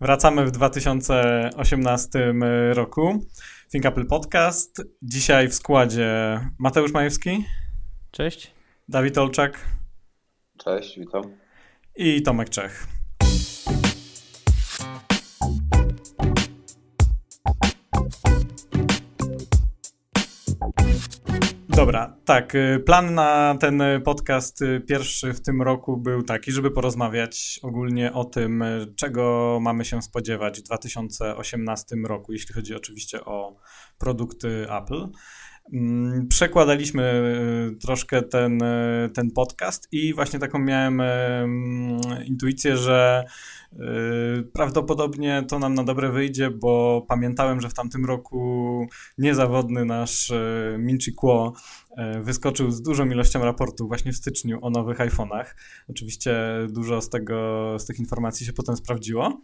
[0.00, 2.34] Wracamy w 2018
[2.72, 3.26] roku.
[3.70, 4.82] Think Apple Podcast.
[5.02, 7.44] Dzisiaj w składzie Mateusz Majewski.
[8.10, 8.54] Cześć.
[8.88, 9.58] Dawid Olczak.
[10.58, 11.22] Cześć, witam.
[11.96, 12.95] I Tomek Czech.
[21.76, 22.54] Dobra, tak.
[22.54, 28.12] Y, plan na ten podcast y, pierwszy w tym roku był taki, żeby porozmawiać ogólnie
[28.12, 33.56] o tym, y, czego mamy się spodziewać w 2018 roku, jeśli chodzi oczywiście o
[33.98, 35.08] produkty Apple.
[35.72, 37.22] Mm, przekładaliśmy
[37.80, 38.60] troszkę ten,
[39.14, 43.24] ten podcast i właśnie taką miałem mm, intuicję, że
[44.52, 48.86] prawdopodobnie to nam na dobre wyjdzie, bo pamiętałem, że w tamtym roku
[49.18, 50.32] niezawodny nasz
[50.78, 51.52] Minchi Kuo
[51.85, 51.85] E,
[52.20, 55.44] wyskoczył z dużą ilością raportów właśnie w styczniu o nowych iPhone'ach.
[55.90, 56.36] Oczywiście
[56.68, 59.40] dużo z, tego, z tych informacji się potem sprawdziło.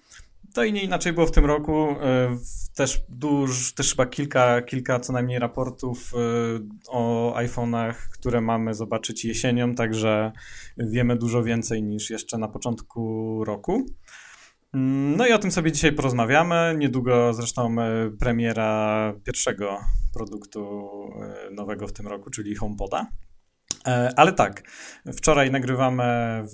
[0.55, 1.91] To i nie inaczej było w tym roku.
[1.91, 2.37] E,
[2.75, 6.19] też, duż, też chyba kilka, kilka co najmniej raportów e,
[6.89, 10.33] o iPhone'ach, które mamy zobaczyć jesienią, także
[10.79, 13.87] wiemy dużo więcej niż jeszcze na początku roku.
[14.75, 16.75] Mm, no i o tym sobie dzisiaj porozmawiamy.
[16.79, 19.79] Niedługo zresztą e, premiera pierwszego
[20.15, 20.91] produktu
[21.23, 23.07] e, nowego w tym roku, czyli HomePoda.
[23.87, 24.63] E, ale tak,
[25.17, 26.05] wczoraj nagrywamy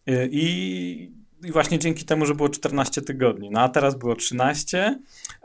[0.09, 1.13] Y, I,
[1.45, 3.51] I właśnie dzięki temu, że było 14 tygodni.
[3.51, 4.99] No a teraz było 13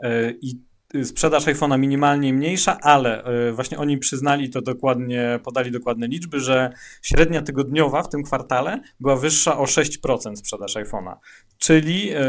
[0.04, 0.65] y, i
[1.04, 6.72] sprzedaż iPhone'a minimalnie mniejsza, ale e, właśnie oni przyznali to dokładnie, podali dokładne liczby, że
[7.02, 11.16] średnia tygodniowa w tym kwartale była wyższa o 6% sprzedaż iPhone'a.
[11.58, 12.20] Czyli e,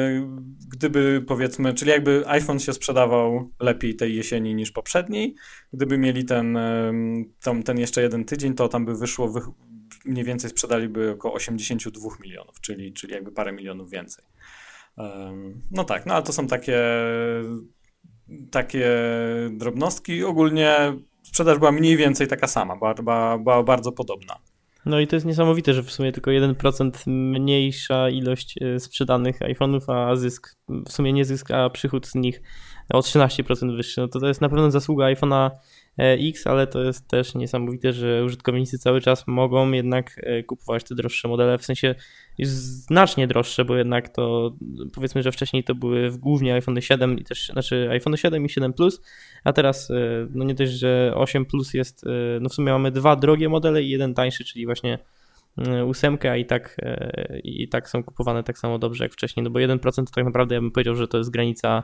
[0.68, 5.36] gdyby powiedzmy, czyli jakby iPhone się sprzedawał lepiej tej jesieni niż poprzedniej,
[5.74, 6.58] gdyby mieli ten,
[7.44, 9.34] ten, ten jeszcze jeden tydzień, to tam by wyszło,
[10.06, 14.26] mniej więcej sprzedaliby około 82 milionów, czyli, czyli jakby parę milionów więcej.
[15.72, 16.80] No tak, no ale to są takie
[18.52, 18.90] takie
[19.52, 20.24] drobnostki.
[20.24, 20.94] Ogólnie
[21.24, 24.36] sprzedaż była mniej więcej taka sama, była, była, była bardzo podobna.
[24.86, 29.94] No i to jest niesamowite, że w sumie tylko 1% mniejsza ilość e, sprzedanych iPhone'ów,
[29.94, 32.42] a zysk, w sumie nie zysk, a przychód z nich
[32.94, 34.02] o 13% wyższy.
[34.02, 35.50] No to to jest na pewno zasługa iPhone'a
[35.98, 40.84] E, X, ale to jest też niesamowite, że użytkownicy cały czas mogą jednak e, kupować
[40.84, 41.96] te droższe modele, w sensie
[42.46, 44.56] znacznie droższe, bo jednak to
[44.94, 48.74] powiedzmy, że wcześniej to były głównie iPhone 7 i też, znaczy iPhone 7 i 7
[48.74, 49.02] Plus,
[49.44, 52.06] a teraz e, no nie dość, że 8 Plus jest,
[52.42, 55.00] no w sumie mamy dwa drogie modele i jeden tańszy, czyli właśnie
[55.86, 56.78] ósemkę, a i tak,
[57.44, 60.56] i tak są kupowane tak samo dobrze jak wcześniej, no bo 1% to tak naprawdę
[60.56, 61.84] ja bym powiedział, że to jest granica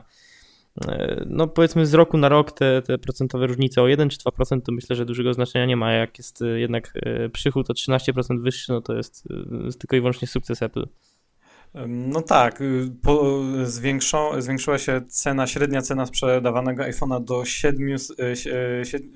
[1.26, 4.72] no powiedzmy z roku na rok te, te procentowe różnice o 1 czy 2% to
[4.72, 5.92] myślę, że dużego znaczenia nie ma.
[5.92, 9.28] Jak jest e, jednak e, przychód o 13% wyższy, no to jest
[9.78, 10.86] tylko i wyłącznie sukces Apple.
[11.88, 17.96] No tak, y, po, zwiększo, zwiększyła się cena, średnia cena sprzedawanego iPhone'a do 7,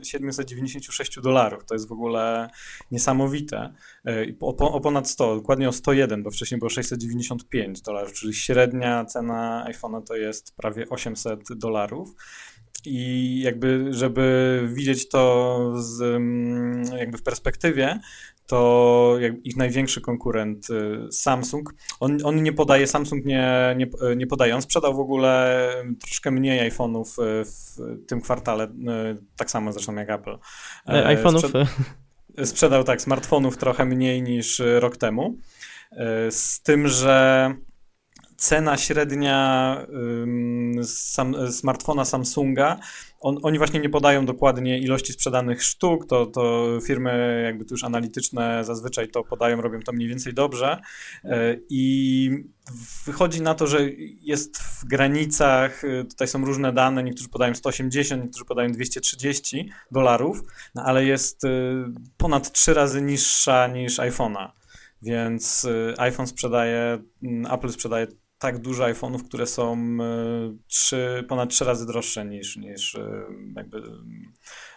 [0.02, 1.64] 796 y, dolarów.
[1.64, 2.48] To jest w ogóle
[2.90, 3.72] niesamowite.
[4.08, 9.04] Y, o, o, ponad 100, dokładnie o 101, bo wcześniej było 695 dolarów, czyli średnia
[9.04, 12.14] cena iPhone'a to jest prawie 800 dolarów.
[12.84, 18.00] I jakby, żeby widzieć to z, mm, jakby w perspektywie,
[18.48, 23.86] to ich największy konkurent y, Samsung, on, on nie podaje, Samsung nie, nie,
[24.16, 28.68] nie podaje, on sprzedał w ogóle troszkę mniej iPhone'ów y, w tym kwartale, y,
[29.36, 30.38] tak samo zresztą jak Apple.
[30.86, 31.38] E, iPhone'ów?
[31.38, 31.68] Sprzed,
[32.48, 35.36] sprzedał tak, smartfonów trochę mniej niż rok temu,
[36.30, 37.54] z tym, że
[38.36, 39.86] cena średnia
[40.84, 42.78] sam, smartfona Samsunga
[43.20, 47.84] on, oni właśnie nie podają dokładnie ilości sprzedanych sztuk, to, to firmy jakby tu już
[47.84, 50.80] analityczne zazwyczaj to podają, robią to mniej więcej dobrze
[51.24, 52.30] e, i
[53.04, 53.78] wychodzi na to, że
[54.20, 60.42] jest w granicach, e, tutaj są różne dane, niektórzy podają 180, niektórzy podają 230 dolarów,
[60.74, 61.48] no ale jest e,
[62.16, 64.50] ponad trzy razy niższa niż iPhone'a.
[65.02, 65.66] Więc
[65.98, 66.98] iPhone sprzedaje,
[67.50, 68.06] Apple sprzedaje
[68.38, 73.24] tak dużo iPhone'ów, które są e, trzy, ponad trzy razy droższe niż, niż e,
[73.56, 73.82] jakby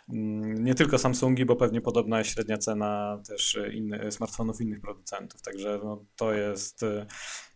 [0.10, 5.42] mm, nie tylko Samsungi, bo pewnie podobna jest średnia cena też innych smartfonów innych producentów.
[5.42, 7.06] Także no, to jest e,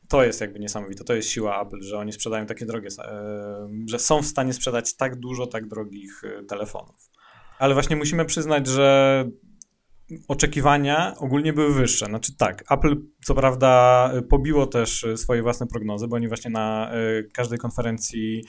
[0.09, 1.03] to jest jakby niesamowite.
[1.03, 2.89] To jest siła Apple, że oni sprzedają takie drogie,
[3.87, 7.09] że są w stanie sprzedać tak dużo tak drogich telefonów.
[7.59, 9.25] Ale właśnie musimy przyznać, że
[10.27, 12.05] oczekiwania ogólnie były wyższe.
[12.05, 17.23] Znaczy tak, Apple co prawda pobiło też swoje własne prognozy, bo oni właśnie na e,
[17.23, 18.43] każdej konferencji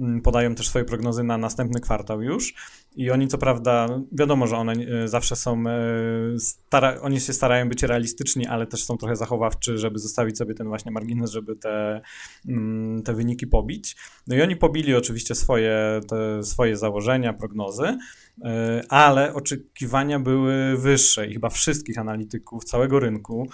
[0.00, 2.54] mm, podają też swoje prognozy na następny kwartał już
[2.96, 7.68] i oni co prawda, wiadomo, że one e, zawsze są, e, stara, oni się starają
[7.68, 12.00] być realistyczni, ale też są trochę zachowawczy, żeby zostawić sobie ten właśnie margines, żeby te,
[12.48, 13.96] mm, te wyniki pobić.
[14.26, 16.00] No i oni pobili oczywiście swoje,
[16.42, 17.98] swoje założenia, prognozy,
[18.44, 23.48] E, ale oczekiwania były wyższe i chyba wszystkich analityków całego rynku.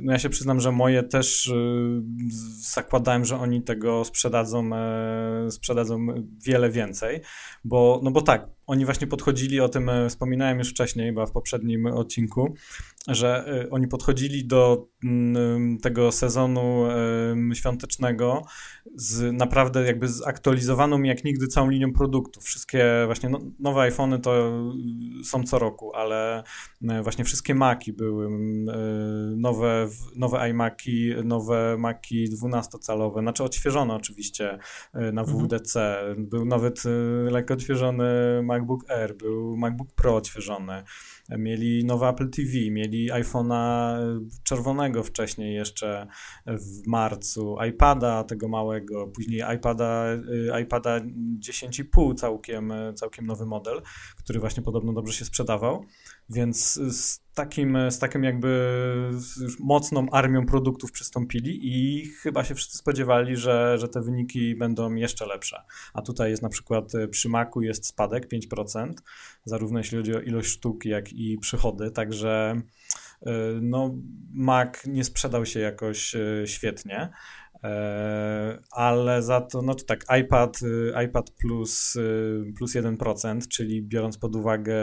[0.00, 1.52] No ja się przyznam, że moje też
[2.60, 4.70] zakładałem, że oni tego sprzedadzą,
[5.50, 6.06] sprzedadzą
[6.46, 7.20] wiele więcej,
[7.64, 11.86] bo, no bo tak, oni właśnie podchodzili, o tym wspominałem już wcześniej, chyba w poprzednim
[11.86, 12.54] odcinku,
[13.08, 16.84] że oni podchodzili do mm, tego sezonu
[17.54, 18.42] świątecznego
[18.94, 22.44] z naprawdę jakby zaktualizowaną jak nigdy całą linią produktów.
[22.44, 24.62] Wszystkie właśnie no, nowe iPhony to
[25.24, 26.42] są co roku, ale
[27.02, 28.30] właśnie wszystkie Maki były, e,
[29.36, 34.58] nowe, nowe iMaki, nowe Maki 12-calowe, znaczy odświeżone oczywiście
[34.94, 35.38] na mhm.
[35.38, 35.98] WDC.
[36.18, 36.82] Był nawet
[37.30, 38.04] lekko odświeżony
[38.42, 40.82] MacBook Air, był MacBook Pro odświeżony
[41.28, 43.96] mieli nowe Apple TV, mieli iPhone'a
[44.42, 46.06] czerwonego wcześniej jeszcze
[46.46, 51.00] w marcu, iPada tego małego, później iPada, y, iPada
[51.38, 53.82] 10,5 całkiem, całkiem nowy model,
[54.16, 55.84] który właśnie podobno dobrze się sprzedawał.
[56.30, 58.80] Więc z takim, z takim jakby
[59.60, 65.26] mocną armią produktów przystąpili i chyba się wszyscy spodziewali, że, że te wyniki będą jeszcze
[65.26, 65.62] lepsze.
[65.94, 68.92] A tutaj jest na przykład e, przy Macu jest spadek 5%,
[69.44, 72.62] zarówno jeśli chodzi o ilość sztuk, jak i przychody, także
[73.26, 73.32] e,
[73.62, 73.94] no,
[74.32, 77.10] Mac nie sprzedał się jakoś e, świetnie
[78.70, 80.60] ale za to, no to tak, iPad,
[81.04, 81.96] iPad plus,
[82.56, 84.74] plus 1%, czyli biorąc pod uwagę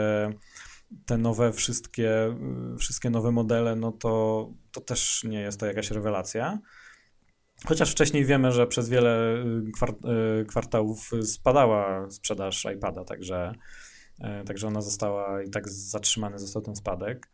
[1.06, 2.36] te nowe wszystkie,
[2.78, 6.58] wszystkie nowe modele, no to, to też nie jest to jakaś rewelacja.
[7.66, 9.44] Chociaż wcześniej wiemy, że przez wiele
[10.40, 13.54] y, kwartałów spadała sprzedaż iPada, także,
[14.20, 17.28] y, także ona została i tak zatrzymany został ten spadek.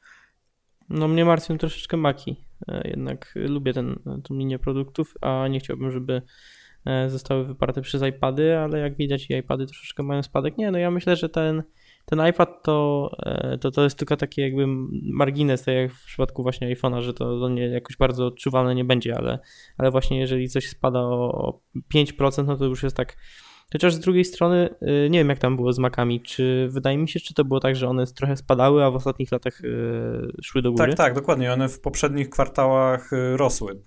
[0.90, 2.36] No mnie martwią troszeczkę maki.
[2.68, 6.22] E, jednak lubię ten, tą linię produktów, a nie chciałbym, żeby
[6.86, 10.58] e, zostały wyparte przez iPady, ale jak widać i iPady troszeczkę mają spadek.
[10.58, 11.62] Nie, no ja myślę, że ten
[12.04, 14.64] ten iPad to, e, to, to jest tylko taki jakby
[15.02, 18.84] margines, tak jak w przypadku właśnie iPhone'a, że to, to nie jakoś bardzo odczuwalne nie
[18.84, 19.38] będzie, ale,
[19.78, 21.60] ale właśnie jeżeli coś spada o
[21.94, 23.16] 5%, no to już jest tak
[23.72, 26.20] Chociaż z drugiej strony y, nie wiem, jak tam było z makami.
[26.20, 29.32] Czy wydaje mi się, czy to było tak, że one trochę spadały, a w ostatnich
[29.32, 30.86] latach y, szły do góry?
[30.86, 31.52] Tak, tak, dokładnie.
[31.52, 33.82] One w poprzednich kwartałach y, rosły.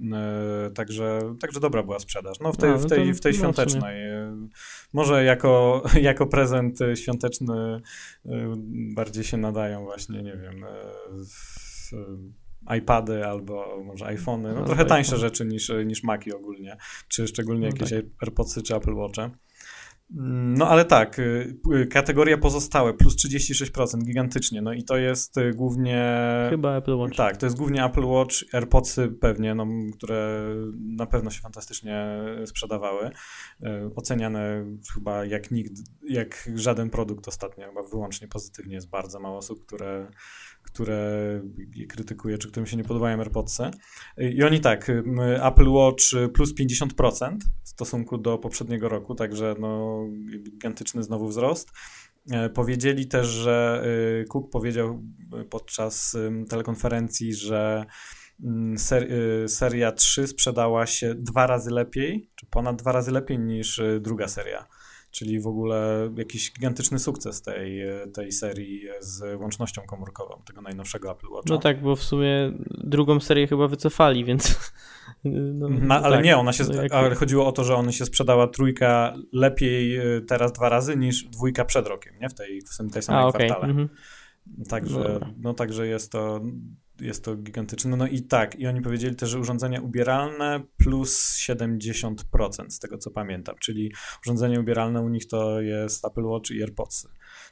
[0.76, 2.40] Także, także dobra była sprzedaż.
[2.40, 3.96] No w tej, no, w tej, w tej no, świątecznej.
[4.94, 7.82] Może jako, jako prezent świąteczny
[8.96, 10.66] bardziej się nadają właśnie, nie wiem.
[12.78, 17.62] iPady albo może iPhony, no, no trochę tańsze rzeczy niż, niż Maki ogólnie, czy szczególnie
[17.62, 18.04] no jakieś tak.
[18.22, 19.30] AirPodsy czy Apple Watche.
[20.16, 24.62] No ale tak, y, y, kategoria pozostałe plus 36%, gigantycznie.
[24.62, 26.16] No i to jest y, głównie.
[26.50, 27.16] Chyba Apple Watch.
[27.16, 30.48] Tak, to jest głównie Apple Watch, AirPodsy pewnie, no, które
[30.80, 32.06] na pewno się fantastycznie
[32.46, 33.12] sprzedawały.
[33.96, 35.72] Oceniane chyba jak nikt,
[36.10, 40.08] jak żaden produkt ostatnio, chyba wyłącznie pozytywnie jest bardzo mało osób, które
[40.64, 41.42] które
[41.76, 43.64] je krytykuje, czy którym się nie podobają AirPodsy.
[44.18, 44.92] I oni tak,
[45.44, 46.04] Apple Watch
[46.34, 50.03] plus 50% w stosunku do poprzedniego roku, także no,
[50.44, 51.70] gigantyczny znowu wzrost.
[52.32, 53.84] E, powiedzieli też, że
[54.22, 55.04] y, Cook powiedział
[55.50, 56.18] podczas
[56.50, 57.86] telekonferencji, że
[58.78, 63.82] ser, y, seria 3 sprzedała się dwa razy lepiej, czy ponad dwa razy lepiej niż
[64.02, 64.68] druga seria
[65.14, 67.82] czyli w ogóle jakiś gigantyczny sukces tej,
[68.14, 71.54] tej serii z łącznością komórkową, tego najnowszego Apple Watcha.
[71.54, 74.44] No tak, bo w sumie drugą serię chyba wycofali, więc...
[75.26, 78.06] No, no, ale tak, nie, ona się, no, ale chodziło o to, że ona się
[78.06, 82.30] sprzedała trójka lepiej e, teraz dwa razy niż dwójka przed rokiem, nie?
[82.30, 83.48] W tej, w tej samej A, okay.
[83.48, 83.72] kwartale.
[83.72, 83.90] Mhm.
[84.70, 86.42] Także, no, także jest to
[87.00, 87.98] jest to gigantyczne.
[87.98, 92.16] No i tak, i oni powiedzieli też, że urządzenia ubieralne plus 70%
[92.70, 93.94] z tego co pamiętam, czyli
[94.26, 97.08] urządzenia ubieralne u nich to jest Apple Watch i AirPods,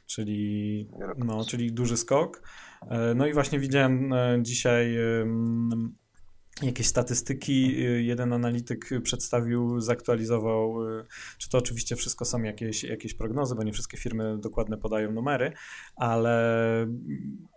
[0.05, 2.41] czyli, no, czyli duży skok.
[2.89, 4.97] E, no i właśnie widziałem e, dzisiaj
[6.61, 7.85] jakieś statystyki.
[7.85, 10.75] Y, jeden analityk przedstawił, zaktualizował,
[11.37, 15.53] czy to oczywiście wszystko są jakieś, jakieś prognozy, bo nie wszystkie firmy dokładne podają numery,
[15.95, 16.87] ale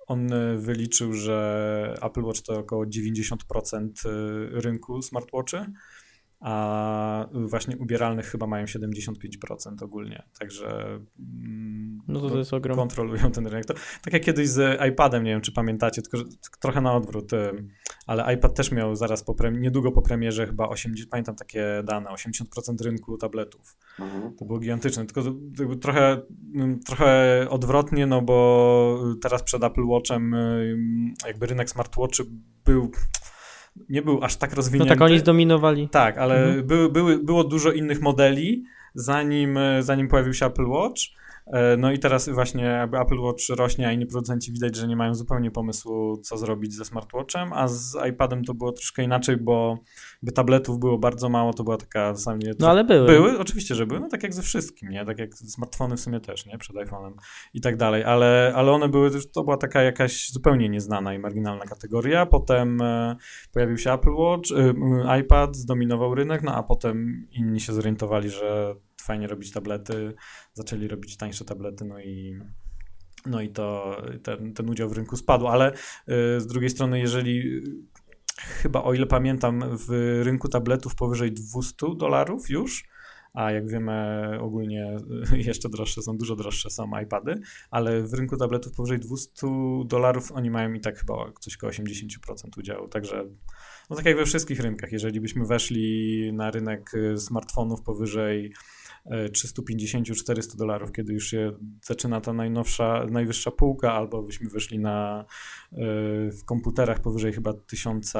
[0.06, 5.66] on wyliczył, że Apple Watch to około 90% y, rynku smartwatchy
[6.44, 12.76] a właśnie ubieralnych chyba mają 75% ogólnie, także mm, no to, to jest ogrom.
[12.76, 13.64] kontrolują ten rynek.
[13.64, 16.28] To, tak jak kiedyś z iPadem, nie wiem czy pamiętacie, tylko
[16.60, 17.66] trochę na odwrót, y,
[18.06, 22.10] ale iPad też miał zaraz po premierze, niedługo po premierze chyba 80, pamiętam takie dane,
[22.10, 23.76] 80% rynku tabletów.
[24.00, 24.36] Mhm.
[24.36, 25.22] To było gigantyczne, tylko
[25.80, 26.22] trochę,
[26.54, 30.76] mm, trochę odwrotnie, no bo teraz przed Apple Watchem y,
[31.26, 32.24] jakby rynek smartwatchy
[32.64, 32.90] był
[33.88, 34.88] nie był aż tak rozwinięty.
[34.88, 35.88] No tak, oni zdominowali.
[35.88, 36.66] Tak, ale mhm.
[36.66, 38.64] były, były, było dużo innych modeli,
[38.94, 41.00] zanim, zanim pojawił się Apple Watch.
[41.46, 45.14] E, no i teraz właśnie Apple Watch rośnie, a inni producenci widać, że nie mają
[45.14, 49.78] zupełnie pomysłu, co zrobić ze smartwatchem, a z iPadem to było troszkę inaczej, bo
[50.22, 52.18] by tabletów było bardzo mało, to była taka w.
[52.58, 53.06] No ale były.
[53.06, 55.04] Były, oczywiście, że były, no tak jak ze wszystkim, nie?
[55.04, 56.58] Tak jak smartfony w sumie też, nie?
[56.58, 57.12] Przed iPhone'em
[57.54, 61.64] i tak dalej, ale, ale one były, to była taka jakaś zupełnie nieznana i marginalna
[61.64, 63.16] kategoria, potem e,
[63.52, 68.74] pojawił się Apple Watch, e, iPad zdominował rynek, no a potem inni się zorientowali, że
[69.02, 70.14] fajnie robić tablety,
[70.54, 72.38] zaczęli robić tańsze tablety, no i
[73.26, 75.76] no i to ten, ten udział w rynku spadł, ale y,
[76.40, 77.62] z drugiej strony, jeżeli
[78.38, 82.84] chyba o ile pamiętam, w rynku tabletów powyżej 200 dolarów już,
[83.34, 84.96] a jak wiemy ogólnie
[85.48, 89.46] jeszcze droższe są, dużo droższe są iPady, ale w rynku tabletów powyżej 200
[89.86, 91.86] dolarów oni mają i tak chyba coś koło 80%
[92.58, 93.24] udziału, także
[93.90, 98.52] no tak jak we wszystkich rynkach, jeżeli byśmy weszli na rynek smartfonów powyżej
[99.10, 105.24] 350-400 dolarów, kiedy już się zaczyna ta najnowsza, najwyższa półka, albo byśmy wyszli na
[105.72, 105.76] e,
[106.30, 108.12] w komputerach powyżej chyba 1000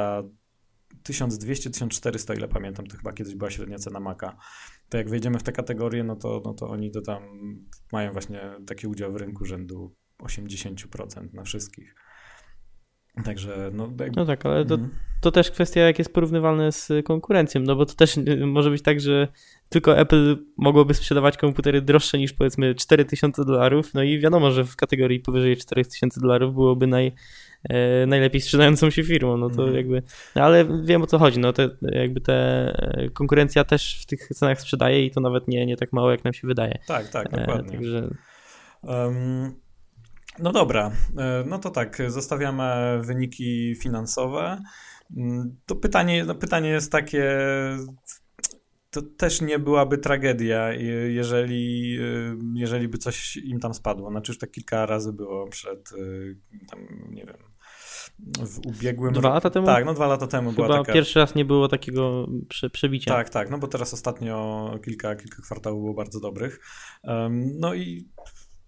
[1.08, 4.36] 1200-1400, ile pamiętam, to chyba kiedyś była średnia cena Maca.
[4.88, 7.22] To jak wejdziemy w te kategorie, no to, no to oni to tam
[7.92, 11.94] mają właśnie taki udział w rynku rzędu 80% na wszystkich.
[13.22, 14.10] Także, no, jakby...
[14.16, 14.92] no tak, ale to, mhm.
[15.20, 18.82] to też kwestia, jak jest porównywalne z konkurencją, no bo to też y, może być
[18.82, 19.28] tak, że
[19.68, 24.76] tylko Apple mogłoby sprzedawać komputery droższe niż powiedzmy 4000 dolarów, no i wiadomo, że w
[24.76, 27.12] kategorii powyżej 4000 dolarów byłoby naj,
[27.68, 29.74] e, najlepiej sprzedającą się firmą, no to mhm.
[29.74, 30.02] jakby,
[30.36, 34.28] no ale wiem o co chodzi, no te, jakby te e, konkurencja też w tych
[34.28, 36.78] cenach sprzedaje i to nawet nie, nie tak mało, jak nam się wydaje.
[36.86, 37.68] Tak, tak, e, dokładnie.
[37.68, 38.10] E, także...
[38.82, 39.63] Um...
[40.38, 42.64] No dobra, e, no to tak, zostawiamy
[43.02, 44.62] wyniki finansowe.
[45.16, 47.38] Mm, to pytanie, no pytanie jest takie,
[48.90, 50.72] to też nie byłaby tragedia,
[51.08, 54.10] jeżeli, e, jeżeli by coś im tam spadło.
[54.10, 57.36] Znaczy już tak kilka razy było przed, e, tam, nie wiem,
[58.46, 59.66] w ubiegłym Dwa lata temu?
[59.66, 60.92] Tak, no dwa lata temu Chyba była taka...
[60.92, 63.14] pierwszy raz nie było takiego prze, przebicia.
[63.14, 66.60] Tak, tak, no bo teraz ostatnio kilka, kilka kwartałów było bardzo dobrych.
[67.04, 68.08] Um, no i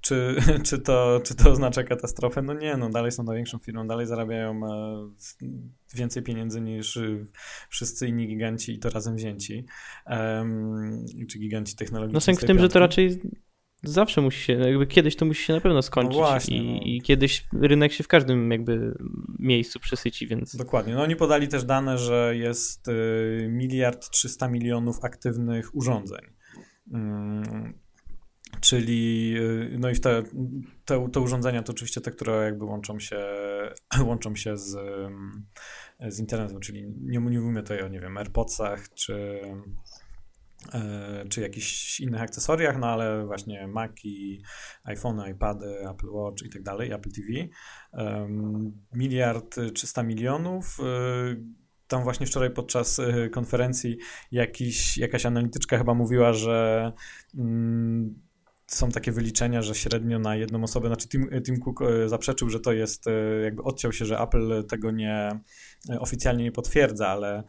[0.07, 0.37] czy,
[0.67, 2.43] czy, to, czy to oznacza katastrofę?
[2.43, 5.11] No nie, no dalej są największą firmą, dalej zarabiają e,
[5.95, 6.99] więcej pieniędzy niż
[7.69, 9.67] wszyscy inni giganci i to razem wzięci,
[10.07, 12.15] um, czy giganci technologii.
[12.15, 13.21] No sęk w tym, że to raczej
[13.83, 16.81] zawsze musi się, jakby kiedyś to musi się na pewno skończyć no właśnie, i, no.
[16.85, 18.99] i, kiedyś rynek się w każdym jakby
[19.39, 20.57] miejscu przesyci, więc...
[20.57, 26.27] Dokładnie, no oni podali też dane, że jest y, miliard trzysta milionów aktywnych urządzeń.
[28.61, 29.35] Czyli,
[29.79, 30.23] no i te,
[30.85, 33.27] te, te urządzenia to oczywiście te, które jakby łączą się,
[34.09, 34.79] łączą się z,
[36.09, 39.41] z internetem, czyli nie, mówimy tutaj o, nie wiem, AirPodsach czy
[40.75, 44.43] E, czy jakichś innych akcesoriach, no ale właśnie Maci,
[44.85, 47.29] iPhone, iPady, Apple Watch i tak dalej, Apple TV.
[48.93, 50.79] Miliard 300 milionów.
[51.87, 53.01] Tam właśnie wczoraj podczas
[53.33, 53.97] konferencji
[54.33, 56.93] jakiś, jakaś analityczka chyba mówiła, że
[57.35, 58.26] mm,
[58.67, 62.61] są takie wyliczenia, że średnio na jedną osobę, znaczy Tim, Tim Cook e, zaprzeczył, że
[62.61, 63.11] to jest, e,
[63.43, 65.41] jakby odciął się, że Apple tego nie
[65.91, 67.43] e, oficjalnie nie potwierdza, ale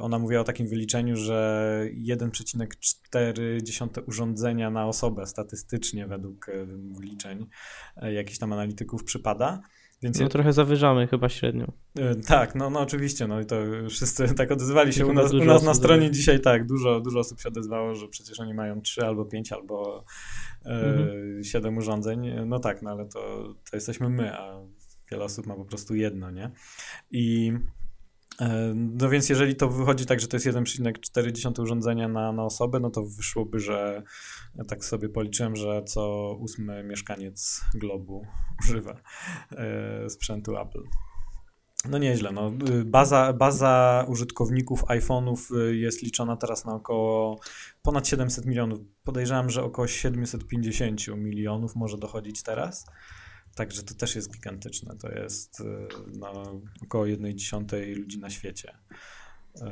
[0.00, 6.46] ona mówiła o takim wyliczeniu, że 1,4 urządzenia na osobę statystycznie według
[6.92, 7.46] wyliczeń
[8.02, 9.62] jakichś tam analityków przypada.
[10.02, 11.72] Więc no trochę zawyżamy chyba średnią.
[12.26, 13.56] Tak, no, no oczywiście, no i to
[13.90, 17.40] wszyscy tak odezwali się u nas, u nas na stronie dzisiaj, tak, dużo, dużo osób
[17.40, 20.04] się odezwało, że przecież oni mają 3 albo 5 albo
[20.64, 21.44] mhm.
[21.44, 22.30] 7 urządzeń.
[22.46, 24.60] No tak, no ale to, to jesteśmy my, a
[25.10, 26.50] wiele osób ma po prostu jedno, nie?
[27.10, 27.79] I e,
[28.74, 32.90] no więc jeżeli to wychodzi tak, że to jest 1,4 urządzenia na, na osobę, no
[32.90, 34.02] to wyszłoby, że
[34.68, 38.26] tak sobie policzyłem, że co ósmy mieszkaniec globu
[38.60, 39.00] używa
[39.50, 40.82] e, sprzętu Apple.
[41.88, 42.32] No nieźle.
[42.32, 42.52] No.
[42.84, 47.40] Baza, baza użytkowników iPhone'ów y, jest liczona teraz na około
[47.82, 48.80] ponad 700 milionów.
[49.04, 52.86] Podejrzewam, że około 750 milionów może dochodzić teraz.
[53.60, 54.96] Także to też jest gigantyczne.
[54.96, 55.64] To jest y,
[56.18, 58.72] no, około 1 dziesiątej ludzi na świecie
[59.56, 59.66] yy,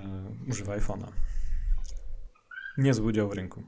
[0.49, 1.07] używa iPhone'a.
[2.78, 3.62] Niezły udział w rynku.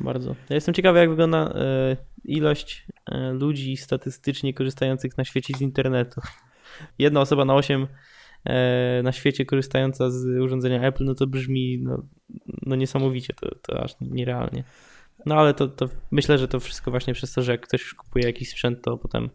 [0.00, 0.30] Bardzo.
[0.30, 1.54] Ja jestem ciekawy, jak wygląda
[1.92, 2.86] y, ilość
[3.32, 6.20] ludzi statystycznie korzystających na świecie z internetu
[6.98, 7.86] jedna osoba na 8
[8.44, 12.02] e, na świecie korzystająca z urządzenia Apple, no to brzmi no,
[12.62, 14.64] no niesamowicie, to, to aż nierealnie.
[15.26, 18.26] No ale to, to myślę, że to wszystko właśnie przez to, że jak ktoś kupuje
[18.26, 19.30] jakiś sprzęt, to potem,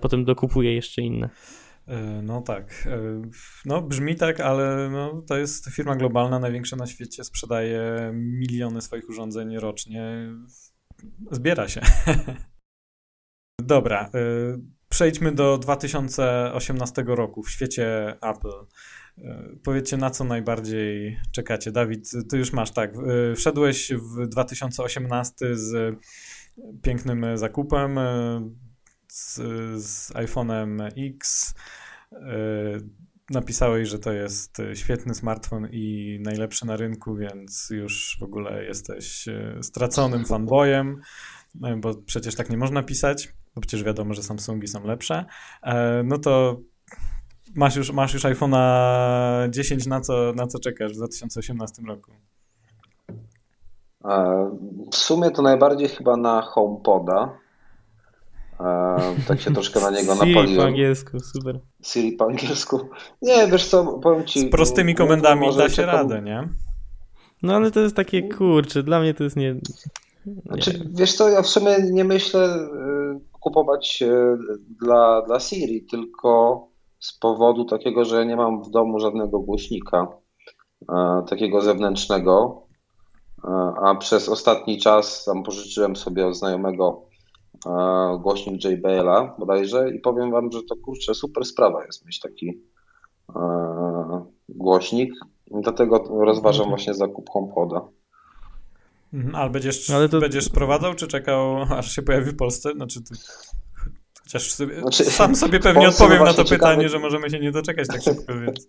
[0.00, 1.28] potem dokupuje jeszcze inne.
[1.86, 2.88] E, no tak.
[3.64, 9.08] No brzmi tak, ale no, to jest firma globalna, największa na świecie, sprzedaje miliony swoich
[9.08, 10.32] urządzeń rocznie.
[11.30, 11.80] Zbiera się.
[13.60, 14.10] Dobra.
[14.88, 18.66] Przejdźmy do 2018 roku w świecie Apple.
[19.18, 21.72] E, powiedzcie, na co najbardziej czekacie.
[21.72, 22.94] Dawid, ty już masz tak.
[22.94, 25.96] E, wszedłeś w 2018 z
[26.82, 28.40] pięknym zakupem, e,
[29.16, 29.34] z,
[29.82, 31.54] z iPhone'em X.
[33.30, 39.28] Napisałeś, że to jest świetny smartfon i najlepszy na rynku, więc już w ogóle jesteś
[39.62, 41.00] straconym fanboyem,
[41.76, 45.24] bo przecież tak nie można pisać bo przecież wiadomo, że Samsungi są lepsze,
[45.62, 46.56] e, no to
[47.54, 52.12] masz już, masz już iPhone'a 10, na co, na co czekasz w 2018 roku?
[54.04, 54.50] E,
[54.92, 57.38] w sumie to najbardziej chyba na HomePoda.
[59.28, 60.46] Tak się troszkę na niego napaliłem.
[60.46, 61.60] Siri po angielsku, super.
[61.82, 62.80] Siri po angielsku.
[63.22, 64.40] Nie, wiesz co, powiem ci...
[64.40, 66.48] Z prostymi komendami da się radę, nie?
[67.42, 69.54] No ale to jest takie, kurcze, dla mnie to jest nie...
[70.26, 70.42] nie.
[70.46, 72.68] Znaczy, wiesz co, ja w sumie nie myślę
[73.40, 74.36] kupować e,
[74.82, 76.62] dla, dla Siri, tylko
[76.98, 80.08] z powodu takiego, że nie mam w domu żadnego głośnika
[81.28, 82.62] takiego zewnętrznego,
[83.82, 87.05] a przez ostatni czas tam pożyczyłem sobie od znajomego
[88.20, 92.62] głośnik JBL-a bodajże i powiem wam, że to kurczę super sprawa jest mieć taki
[94.48, 95.14] głośnik.
[95.50, 97.88] Dlatego rozważam właśnie zakup HomePoda.
[99.14, 100.20] Mhm, ale będziesz, ale to...
[100.20, 102.72] będziesz sprowadzał, czy czekał, aż się pojawi w Polsce?
[102.72, 103.14] Znaczy, ty...
[104.22, 107.88] Chociaż sobie, znaczy, sam sobie pewnie odpowiem na to pytanie, że możemy się nie doczekać
[107.88, 108.68] tak szybko, więc...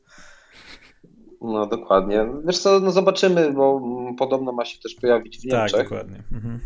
[1.41, 2.27] No dokładnie.
[2.45, 3.81] Wiesz co, no zobaczymy, bo
[4.17, 5.77] podobno ma się też pojawić w tak, Niemczech.
[5.77, 6.23] Tak, dokładnie.
[6.31, 6.59] Mhm.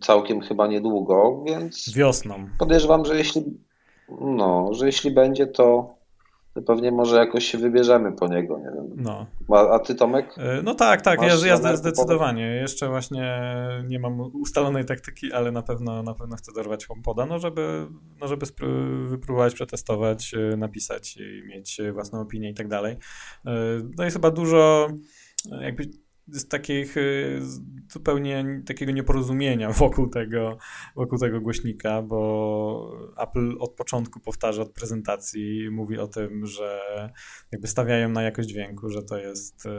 [0.00, 1.92] całkiem chyba niedługo, więc...
[1.94, 2.34] Wiosną.
[2.58, 3.42] Podejrzewam, że jeśli,
[4.20, 5.94] no, że jeśli będzie, to
[6.54, 8.88] to pewnie może jakoś się wybierzemy po niego, nie wiem.
[8.96, 9.26] No.
[9.56, 10.34] A, a ty Tomek?
[10.38, 12.46] E, no tak, tak, ja, ja zdecydowanie.
[12.46, 13.40] Jeszcze właśnie
[13.88, 17.86] nie mam ustalonej taktyki, ale na pewno na pewno chcę dorwać HomePoda, no żeby,
[18.20, 18.46] no żeby
[19.06, 22.96] wypróbować, przetestować, e, napisać i mieć własną opinię i tak dalej.
[23.46, 23.50] E,
[23.98, 24.88] no jest chyba dużo
[25.60, 25.90] jakby
[26.32, 27.40] z takich y,
[27.92, 30.58] zupełnie takiego nieporozumienia wokół tego,
[30.96, 36.80] wokół tego głośnika, bo Apple od początku powtarza od prezentacji, mówi o tym, że
[37.52, 39.70] jakby stawiają na jakość dźwięku, że to jest y,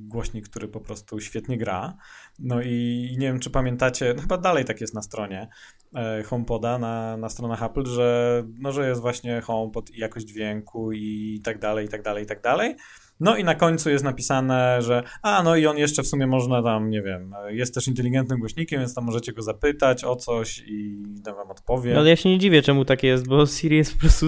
[0.00, 1.96] głośnik, który po prostu świetnie gra.
[2.38, 5.48] No i nie wiem, czy pamiętacie, no chyba dalej tak jest na stronie
[5.94, 10.92] e, HomePoda, na, na stronach Apple, że, no, że jest właśnie HomePod i jakość dźwięku
[10.92, 12.76] i tak dalej, i tak dalej, i tak dalej.
[13.20, 16.62] No i na końcu jest napisane, że a no i on jeszcze w sumie można
[16.62, 21.04] tam, nie wiem, jest też inteligentnym głośnikiem, więc tam możecie go zapytać o coś i
[21.24, 21.94] tam wam odpowie.
[21.94, 24.26] No ale ja się nie dziwię, czemu tak jest, bo Siri jest po prostu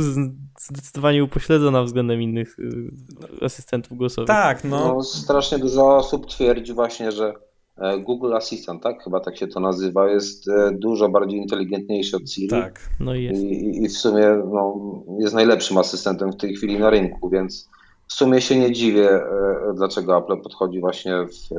[0.58, 4.28] zdecydowanie upośledzona względem innych y, asystentów głosowych.
[4.28, 4.94] Tak, no.
[4.94, 7.34] no strasznie dużo osób twierdzi właśnie, że
[7.78, 9.04] e, Google Assistant, tak?
[9.04, 12.48] Chyba tak się to nazywa, jest e, dużo bardziej inteligentniejszy od Siri.
[12.48, 12.90] Tak.
[13.00, 13.42] No i jest.
[13.42, 14.74] I, i w sumie no,
[15.18, 17.70] jest najlepszym asystentem w tej chwili na rynku, więc
[18.10, 21.54] w sumie się nie dziwię, e, dlaczego Apple podchodzi właśnie w,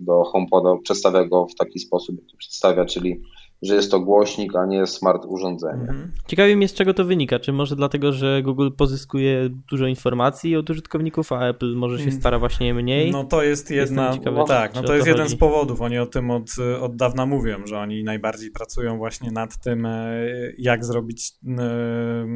[0.00, 3.22] do HomePoda, przedstawia go w taki sposób, jak to przedstawia, czyli
[3.62, 5.80] że jest to głośnik, a nie smart urządzenie.
[5.80, 6.12] Mhm.
[6.26, 7.38] Ciekawi mnie, z czego to wynika.
[7.38, 12.20] Czy może dlatego, że Google pozyskuje dużo informacji od użytkowników, a Apple może się mm.
[12.20, 13.10] stara właśnie mniej?
[13.10, 15.80] No to jest jedna, ciekawy, no, tak, no to jest jeden z powodów.
[15.80, 20.16] Oni o tym od, od dawna mówią, że oni najbardziej pracują właśnie nad tym, e,
[20.58, 22.26] jak zrobić, e,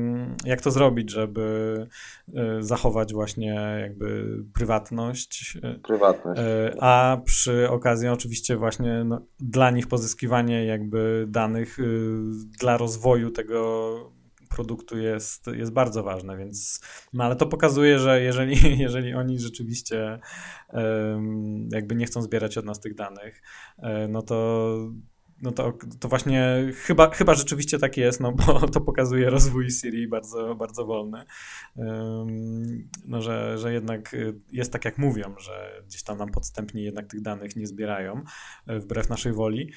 [0.45, 1.87] jak to zrobić, żeby
[2.35, 5.59] e, zachować właśnie jakby prywatność.
[5.83, 6.41] Prywatność.
[6.81, 12.21] A przy okazji oczywiście właśnie no, dla nich pozyskiwanie jakby danych y,
[12.61, 14.13] dla rozwoju tego
[14.49, 16.81] produktu jest, jest bardzo ważne, więc
[17.13, 20.21] no ale to pokazuje, że jeżeli, jeżeli oni rzeczywiście
[21.73, 23.43] jakby nie chcą zbierać od nas tych danych,
[23.79, 24.77] e, no to
[25.43, 30.09] no to, to właśnie chyba, chyba rzeczywiście tak jest, no bo to pokazuje rozwój Siri
[30.09, 31.25] bardzo, bardzo wolny.
[33.07, 34.17] No, że, że jednak
[34.53, 38.23] jest tak, jak mówią, że gdzieś tam nam podstępnie jednak tych danych nie zbierają,
[38.67, 39.73] e, wbrew naszej woli.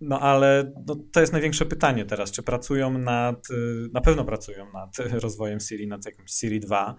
[0.00, 3.48] No ale no, to jest największe pytanie teraz, czy pracują nad,
[3.92, 6.96] na pewno pracują nad rozwojem Siri, nad jakimś Siri 2.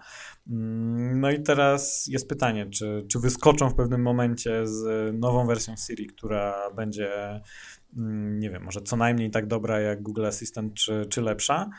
[0.50, 5.74] Mm, no i teraz jest pytanie, czy, czy wyskoczą w pewnym momencie z nową wersją
[5.86, 7.40] Siri, która będzie,
[7.96, 11.70] mm, nie wiem, może co najmniej tak dobra jak Google Assistant, czy, czy lepsza,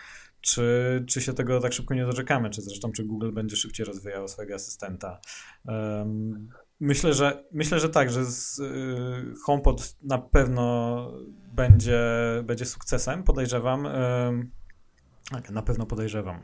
[0.42, 4.28] czy, czy się tego tak szybko nie doczekamy, czy zresztą, czy Google będzie szybciej rozwijał
[4.28, 5.20] swojego asystenta.
[5.66, 11.12] Um, Myślę, że myślę, że tak, że z, y, HomePod na pewno
[11.54, 12.02] będzie,
[12.44, 13.86] będzie sukcesem, podejrzewam.
[13.86, 16.42] Y, na pewno podejrzewam.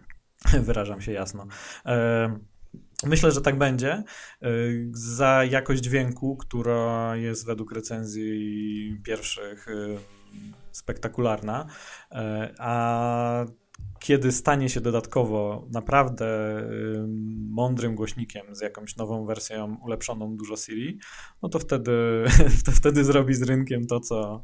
[0.68, 1.44] Wyrażam się jasno.
[1.44, 4.04] Y, myślę, że tak będzie.
[4.44, 9.98] Y, za jakość dźwięku, która jest według recenzji pierwszych y,
[10.72, 11.66] spektakularna,
[12.12, 12.16] y,
[12.60, 13.46] a
[14.04, 16.28] kiedy stanie się dodatkowo naprawdę
[17.50, 21.00] mądrym głośnikiem z jakąś nową wersją ulepszoną dużo Siri,
[21.42, 22.26] no to wtedy,
[22.66, 24.44] to wtedy zrobi z rynkiem to co,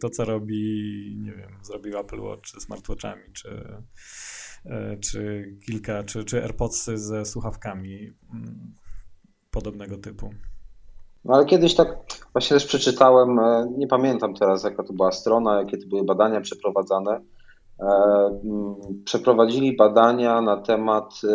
[0.00, 3.82] to, co robi, nie wiem, zrobił Apple Watch ze smartwatchami, czy,
[4.66, 8.74] e, czy kilka, czy, czy AirPodsy ze słuchawkami mm,
[9.50, 10.30] podobnego typu.
[11.24, 11.88] No ale kiedyś tak
[12.32, 16.40] właśnie też przeczytałem, e, nie pamiętam teraz jaka to była strona, jakie to były badania
[16.40, 17.20] przeprowadzane,
[19.04, 21.28] przeprowadzili badania na temat, e,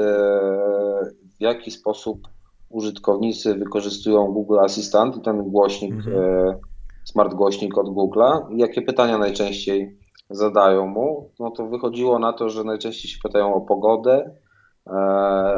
[1.37, 2.27] w jaki sposób
[2.69, 6.15] użytkownicy wykorzystują Google Assistant, ten głośnik, mhm.
[6.17, 6.59] E,
[7.05, 9.97] smart głośnik od Google'a i jakie pytania najczęściej
[10.29, 14.31] zadają mu, no to wychodziło na to, że najczęściej się pytają o pogodę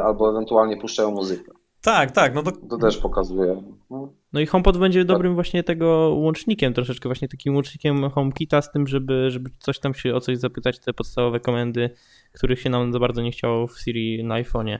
[0.04, 1.52] albo ewentualnie puszczają muzykę.
[1.82, 2.34] Tak, tak.
[2.34, 2.52] No to...
[2.70, 3.62] to też pokazuje.
[3.90, 4.08] No.
[4.32, 8.86] No i HomePod będzie dobrym właśnie tego łącznikiem, troszeczkę właśnie takim łącznikiem HomeKita z tym,
[8.86, 11.90] żeby, żeby coś tam się o coś zapytać, te podstawowe komendy,
[12.32, 14.78] których się nam za bardzo nie chciało w Siri na iPhone'ie.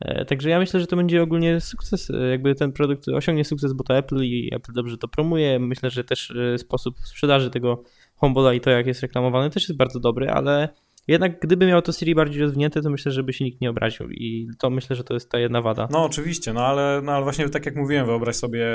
[0.00, 3.72] E, także ja myślę, że to będzie ogólnie sukces, e, jakby ten produkt osiągnie sukces,
[3.72, 5.58] bo to Apple i Apple dobrze to promuje.
[5.58, 7.82] Myślę, że też e, sposób sprzedaży tego
[8.16, 10.68] HomePoda i to jak jest reklamowany też jest bardzo dobry, ale
[11.08, 14.48] jednak gdyby miał to Siri bardziej rozwinięte, to myślę, żeby się nikt nie obraził i
[14.58, 15.88] to myślę, że to jest ta jedna wada.
[15.90, 18.66] No oczywiście, no ale, no ale właśnie tak jak mówiłem, wyobraź sobie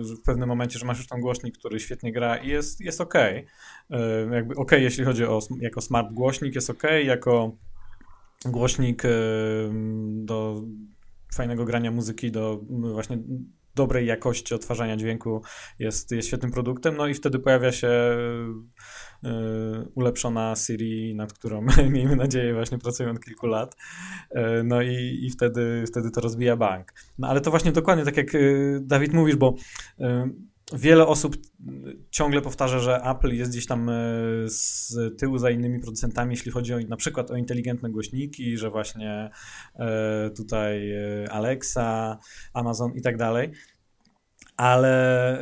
[0.00, 3.14] w pewnym momencie, że masz już tam głośnik, który świetnie gra i jest, jest ok.
[4.32, 7.56] Jakby ok, jeśli chodzi o jako smart głośnik, jest ok, jako
[8.44, 9.02] głośnik
[10.06, 10.62] do
[11.34, 13.18] fajnego grania muzyki, do właśnie
[13.76, 15.42] dobrej jakości odtwarzania dźwięku
[15.78, 17.88] jest, jest świetnym produktem, no i wtedy pojawia się
[19.24, 23.76] Y, ulepszona Siri, nad którą miejmy nadzieję właśnie pracują od kilku lat.
[24.36, 26.92] Y, no i, i wtedy, wtedy to rozbija bank.
[27.18, 29.54] No ale to właśnie dokładnie tak jak y, Dawid mówisz, bo
[30.72, 31.36] wiele osób
[32.10, 33.90] ciągle powtarza, że Apple jest gdzieś tam
[34.46, 39.30] z tyłu za innymi producentami, jeśli chodzi o, na przykład o inteligentne głośniki, że właśnie
[40.36, 40.92] tutaj
[41.30, 42.18] Alexa,
[42.54, 43.50] Amazon i tak dalej.
[44.56, 45.38] Ale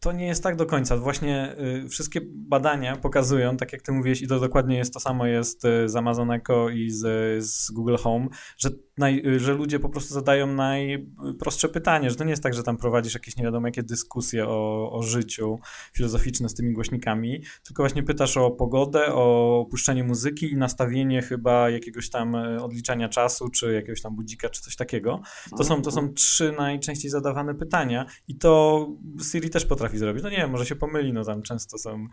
[0.00, 0.96] to nie jest tak do końca.
[0.96, 1.56] Właśnie
[1.88, 5.96] wszystkie badania pokazują, tak jak ty mówiłeś, i to dokładnie jest to samo jest z
[5.96, 8.28] Amazon Echo i z, z Google Home,
[8.58, 12.62] że naj, że ludzie po prostu zadają najprostsze pytanie, że to nie jest tak, że
[12.62, 15.58] tam prowadzisz jakieś nie wiadomo jakie dyskusje o, o życiu
[15.92, 21.70] filozoficzne z tymi głośnikami, tylko właśnie pytasz o pogodę, o puszczenie muzyki i nastawienie chyba
[21.70, 25.20] jakiegoś tam e, odliczania czasu, czy jakiegoś tam budzika, czy coś takiego.
[25.56, 28.86] To są, to są trzy najczęściej zadawane pytania i to
[29.30, 30.22] Siri też potrafi zrobić.
[30.22, 32.06] No nie wiem, może się pomyli, no tam często są,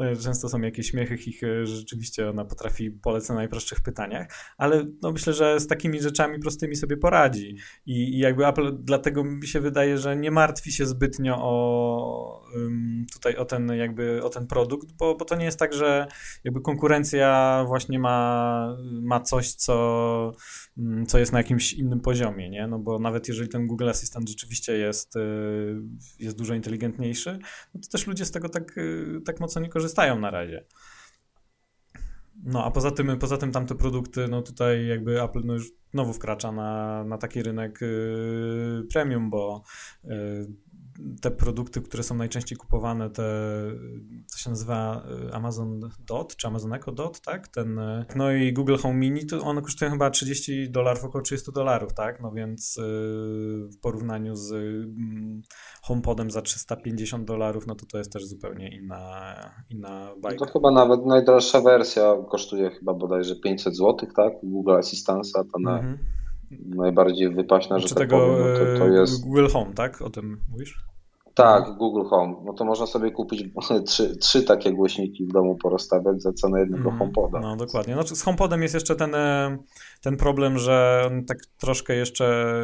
[0.00, 5.12] e, często są jakieś śmiechy, chichy, rzeczywiście ona potrafi polec na najprostszych pytaniach, ale no
[5.12, 9.60] myślę, że z takimi rzeczami prostymi sobie poradzi i, i jakby Apple dlatego mi się
[9.60, 12.38] wydaje, że nie martwi się zbytnio o
[13.12, 16.06] tutaj o ten jakby o ten produkt, bo, bo to nie jest tak, że
[16.44, 20.32] jakby konkurencja właśnie ma, ma coś, co,
[21.08, 22.66] co jest na jakimś innym poziomie, nie?
[22.66, 25.20] No bo nawet jeżeli ten Google Assistant rzeczywiście jest, y,
[26.18, 27.38] jest dużo inteligentniejszy,
[27.74, 30.64] no to też ludzie z tego tak, y, tak mocno nie korzystają na razie.
[32.44, 36.12] No, a poza tym, poza tym tamte produkty, no tutaj jakby Apple no już znowu
[36.12, 39.62] wkracza na, na taki rynek y, premium, bo
[40.04, 40.08] y,
[41.22, 43.22] te produkty, które są najczęściej kupowane, te,
[44.26, 47.48] co się nazywa y, Amazon Dot, czy Amazon Echo Dot, tak?
[47.48, 47.80] Ten,
[48.16, 52.20] no i Google Home Mini, to one kosztują chyba 30 dolarów, około 30 dolarów, tak?
[52.20, 52.80] No więc
[53.72, 55.42] w porównaniu z mm,
[55.82, 59.34] HomePodem za 350 dolarów, no to to jest też zupełnie inna,
[59.70, 60.40] inna bajka.
[60.40, 64.32] No to chyba nawet najdroższa wersja kosztuje chyba bodajże 500 zł, tak?
[64.42, 66.76] Google Assistance'a, ta na, -hmm.
[66.76, 69.24] najbardziej wypaśna, że tak tego powiem, no to, to jest...
[69.24, 70.02] Google Home, tak?
[70.02, 70.88] O tym mówisz?
[71.38, 72.34] Tak, Google Home.
[72.44, 73.44] No to można sobie kupić
[73.86, 77.40] trzy, trzy takie głośniki w domu porozstawiać za cenę jednego mm, HomePoda.
[77.40, 77.94] No dokładnie.
[77.94, 79.58] Znaczy z HomePodem jest jeszcze ten, e,
[80.02, 82.54] ten problem, że on tak troszkę jeszcze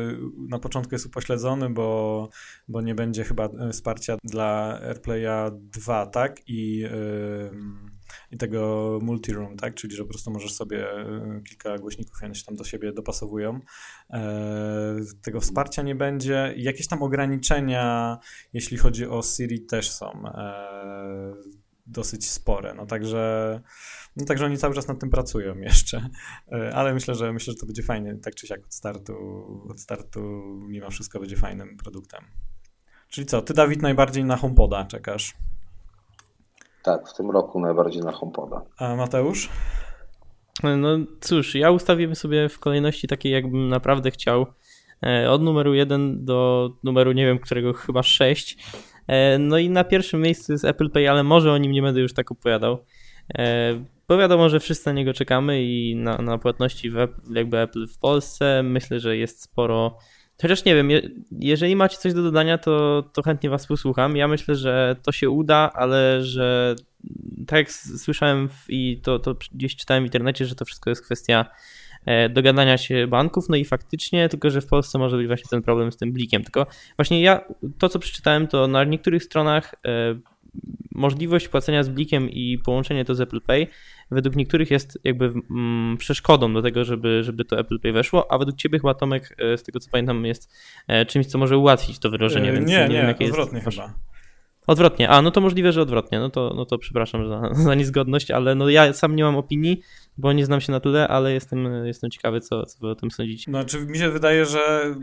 [0.48, 2.28] na początku jest upośledzony, bo,
[2.68, 6.48] bo nie będzie chyba e, wsparcia dla AirPlaya 2, tak?
[6.48, 6.78] I...
[6.78, 7.93] Yy
[8.30, 9.74] i tego multi-room, tak?
[9.74, 13.60] Czyli, że po prostu możesz sobie e, kilka głośników one się tam do siebie dopasowują.
[14.10, 16.54] E, tego wsparcia nie będzie.
[16.56, 18.18] Jakieś tam ograniczenia,
[18.52, 21.34] jeśli chodzi o Siri, też są e,
[21.86, 22.74] dosyć spore.
[22.74, 23.60] No także,
[24.16, 26.08] no także oni cały czas nad tym pracują jeszcze,
[26.72, 29.14] ale myślę, że myślę, że to będzie fajnie, tak czy siak od startu,
[29.70, 30.20] od startu
[30.68, 32.24] mimo wszystko będzie fajnym produktem.
[33.08, 35.34] Czyli co, ty Dawid najbardziej na HomePoda czekasz?
[36.84, 38.62] Tak, w tym roku najbardziej na HomePoda.
[38.78, 39.48] A Mateusz?
[40.62, 40.88] No
[41.20, 44.46] cóż, ja ustawiłem sobie w kolejności takiej, jakbym naprawdę chciał.
[45.06, 48.56] E, od numeru 1 do numeru, nie wiem, którego chyba 6.
[49.06, 52.00] E, no i na pierwszym miejscu jest Apple Pay, ale może o nim nie będę
[52.00, 52.78] już tak opowiadał.
[53.38, 53.74] E,
[54.08, 56.96] bo wiadomo, że wszyscy na niego czekamy i na, na płatności w,
[57.34, 59.98] jakby Apple w Polsce myślę, że jest sporo
[60.42, 60.88] Chociaż nie wiem,
[61.40, 64.16] jeżeli macie coś do dodania, to, to chętnie was posłucham.
[64.16, 66.76] Ja myślę, że to się uda, ale że
[67.46, 71.46] tak jak słyszałem i to, to gdzieś czytałem w internecie, że to wszystko jest kwestia
[72.06, 75.62] e, dogadania się banków, no i faktycznie, tylko że w Polsce może być właśnie ten
[75.62, 76.42] problem z tym blikiem.
[76.44, 76.66] Tylko
[76.96, 77.44] właśnie ja
[77.78, 80.33] to, co przeczytałem, to na niektórych stronach e,
[80.94, 83.66] możliwość płacenia z blikiem i połączenie to z Apple Pay
[84.10, 88.38] według niektórych jest jakby mm, przeszkodą do tego, żeby, żeby to Apple Pay weszło, a
[88.38, 90.52] według ciebie chyba Tomek, e, z tego co pamiętam, jest
[90.88, 92.48] e, czymś, co może ułatwić to wdrożenie.
[92.48, 93.70] Yy, nie, nie, nie wiem, odwrotnie jest...
[93.70, 93.94] chyba.
[94.66, 98.30] Odwrotnie, a no to możliwe, że odwrotnie, no to, no to przepraszam za, za niezgodność,
[98.30, 99.80] ale no ja sam nie mam opinii,
[100.18, 103.10] bo nie znam się na tyle, ale jestem, jestem ciekawy, co, co wy o tym
[103.10, 103.50] sądzicie.
[103.50, 104.94] Znaczy mi się wydaje, że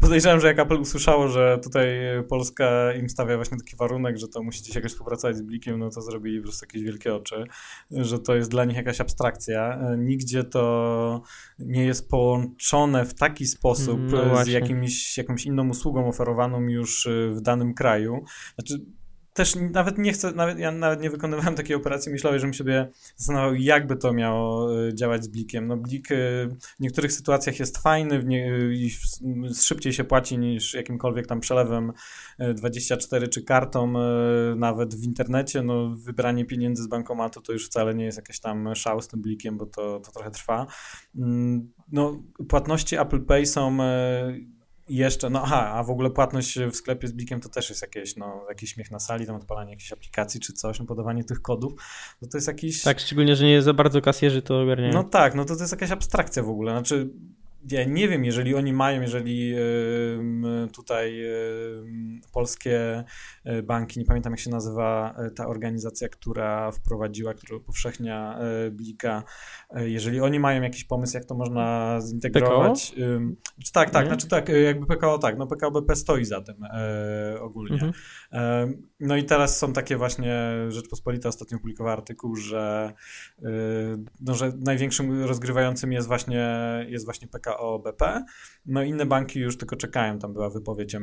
[0.00, 1.88] podejrzewam, że jak Apple usłyszało, że tutaj
[2.28, 5.90] Polska im stawia właśnie taki warunek, że to musicie się jakoś współpracować z Blikiem, no
[5.90, 7.44] to zrobili po prostu jakieś wielkie oczy,
[7.90, 9.78] że to jest dla nich jakaś abstrakcja.
[9.98, 11.22] Nigdzie to
[11.58, 17.40] nie jest połączone w taki sposób no z jakimś, jakąś inną usługą oferowaną już w
[17.40, 18.24] danym kraju.
[18.54, 18.84] Znaczy,
[19.38, 23.54] też nawet nie chcę, nawet, ja nawet nie wykonywałem takiej operacji myślowej, żebym sobie zastanawiał,
[23.54, 25.66] jakby to miało e, działać z blikiem.
[25.66, 26.14] No blik e,
[26.48, 28.52] w niektórych sytuacjach jest fajny nie,
[29.54, 31.92] szybciej się płaci niż jakimkolwiek tam przelewem
[32.54, 33.92] 24 e, czy kartą
[34.56, 35.62] nawet w internecie.
[35.62, 39.22] No wybranie pieniędzy z bankomatu to już wcale nie jest jakaś tam szał z tym
[39.22, 40.66] blikiem, bo to, to trochę trwa.
[41.16, 43.78] Mm, no płatności Apple Pay są
[44.88, 48.16] jeszcze, no aha, a w ogóle płatność w sklepie z Blikiem to też jest jakieś,
[48.16, 51.72] no, jakiś śmiech na sali, tam odpalanie jakiejś aplikacji czy coś, no, podawanie tych kodów,
[52.22, 52.82] no to jest jakiś...
[52.82, 54.92] Tak, szczególnie, że nie za bardzo kasjerzy to ogarniają.
[54.92, 57.08] No tak, no to to jest jakaś abstrakcja w ogóle, znaczy
[57.70, 59.54] ja nie wiem, jeżeli oni mają, jeżeli
[60.72, 61.22] tutaj
[62.32, 63.04] polskie
[63.44, 68.70] e, banki, nie pamiętam jak się nazywa e, ta organizacja, która wprowadziła, która upowszechnia e,
[68.70, 69.22] Blika,
[69.74, 72.90] jeżeli oni mają jakiś pomysł, jak to można zintegrować.
[72.90, 73.72] PKO?
[73.72, 76.56] Tak, tak, znaczy tak, jakby PKO tak, no PKO BP stoi za tym
[77.40, 77.78] ogólnie.
[77.82, 78.82] Mhm.
[79.00, 82.92] No i teraz są takie właśnie, Rzeczpospolita ostatnio publikowała artykuł, że,
[84.20, 86.46] no, że największym rozgrywającym jest właśnie,
[86.88, 87.47] jest właśnie PKO
[87.84, 88.24] BP.
[88.66, 90.96] No inne banki już tylko czekają, tam była wypowiedź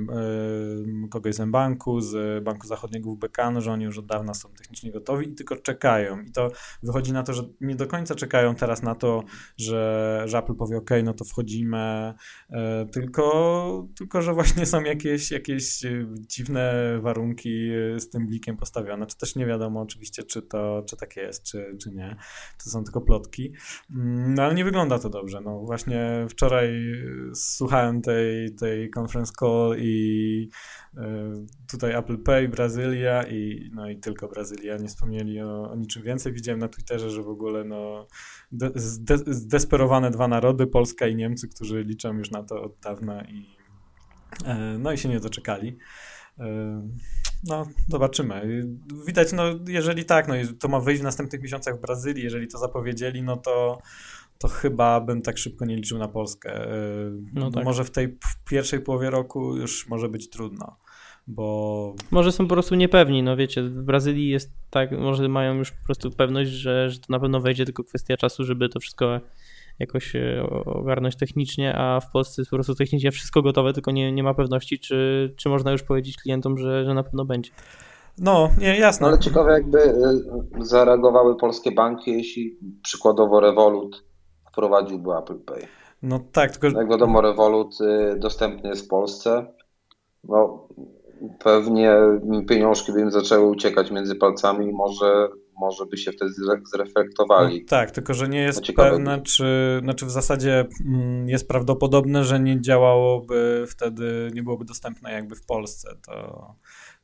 [1.10, 4.92] kogoś z banku, z Banku Zachodniego WBK, no, że oni już od dawna są technicznie
[4.92, 6.22] gotowi i tylko czekają.
[6.22, 6.52] I to
[6.84, 9.24] wychodzi na to, że nie do końca czekają teraz na to,
[9.58, 12.14] że, że Apple powie ok, no to wchodzimy,
[12.50, 12.58] yy,
[12.92, 15.82] tylko, tylko że właśnie są jakieś, jakieś
[16.16, 21.16] dziwne warunki z tym blikiem postawione, czy też nie wiadomo oczywiście, czy to czy tak
[21.16, 22.16] jest, czy, czy nie.
[22.64, 23.54] To są tylko plotki.
[23.92, 25.42] Mm, no ale nie wygląda to dobrze.
[25.42, 26.70] No właśnie wczoraj
[27.34, 30.50] słuchałem tej, tej conference call i
[30.94, 31.00] y,
[31.72, 34.78] tutaj Apple Pay, Brazylia i no i tylko Brazylia.
[34.78, 36.34] Nie wspomnieli o, o niczym więcej.
[36.34, 38.08] Widziałem na Twitterze, że w ogóle no
[38.52, 43.24] de, zde, zdesperowane dwa narody, Polska i Niemcy, którzy liczą już na to od dawna
[43.24, 43.58] i
[44.42, 45.78] y, no i się nie doczekali.
[47.44, 48.66] No, zobaczymy.
[49.08, 52.58] Widać, no, jeżeli tak, no, to ma wyjść w następnych miesiącach w Brazylii, jeżeli to
[52.58, 53.82] zapowiedzieli, no to,
[54.38, 56.68] to chyba bym tak szybko nie liczył na Polskę.
[57.34, 57.66] No tak.
[57.66, 60.78] Może w tej w pierwszej połowie roku już może być trudno.
[61.28, 61.96] Bo...
[62.12, 65.86] Może są po prostu niepewni, no wiecie, w Brazylii jest tak, może mają już po
[65.86, 69.20] prostu pewność, że, że to na pewno wejdzie, tylko kwestia czasu, żeby to wszystko
[69.80, 74.12] jakoś e, ogarnąć technicznie, a w Polsce jest po prostu technicznie wszystko gotowe, tylko nie,
[74.12, 77.52] nie ma pewności, czy, czy można już powiedzieć klientom, że, że na pewno będzie.
[78.18, 79.08] No, nie, jasne.
[79.08, 79.94] No, ale ciekawe, jakby e,
[80.60, 84.05] zareagowały polskie banki, jeśli przykładowo Revolut
[84.56, 85.68] wprowadziłby Apple Pay.
[86.02, 86.80] No tak, tylko.
[86.80, 89.46] Jak wiadomo, Revolut e, dostępny jest w Polsce.
[90.24, 90.68] No,
[91.40, 91.96] pewnie
[92.50, 96.32] pieniążki by im zaczęły uciekać między palcami i może może by się wtedy
[96.74, 97.60] zreflektowali.
[97.60, 102.24] No, tak, tylko że nie jest no, pewne, czy, znaczy w zasadzie mm, jest prawdopodobne,
[102.24, 106.56] że nie działałoby wtedy, nie byłoby dostępne jakby w Polsce to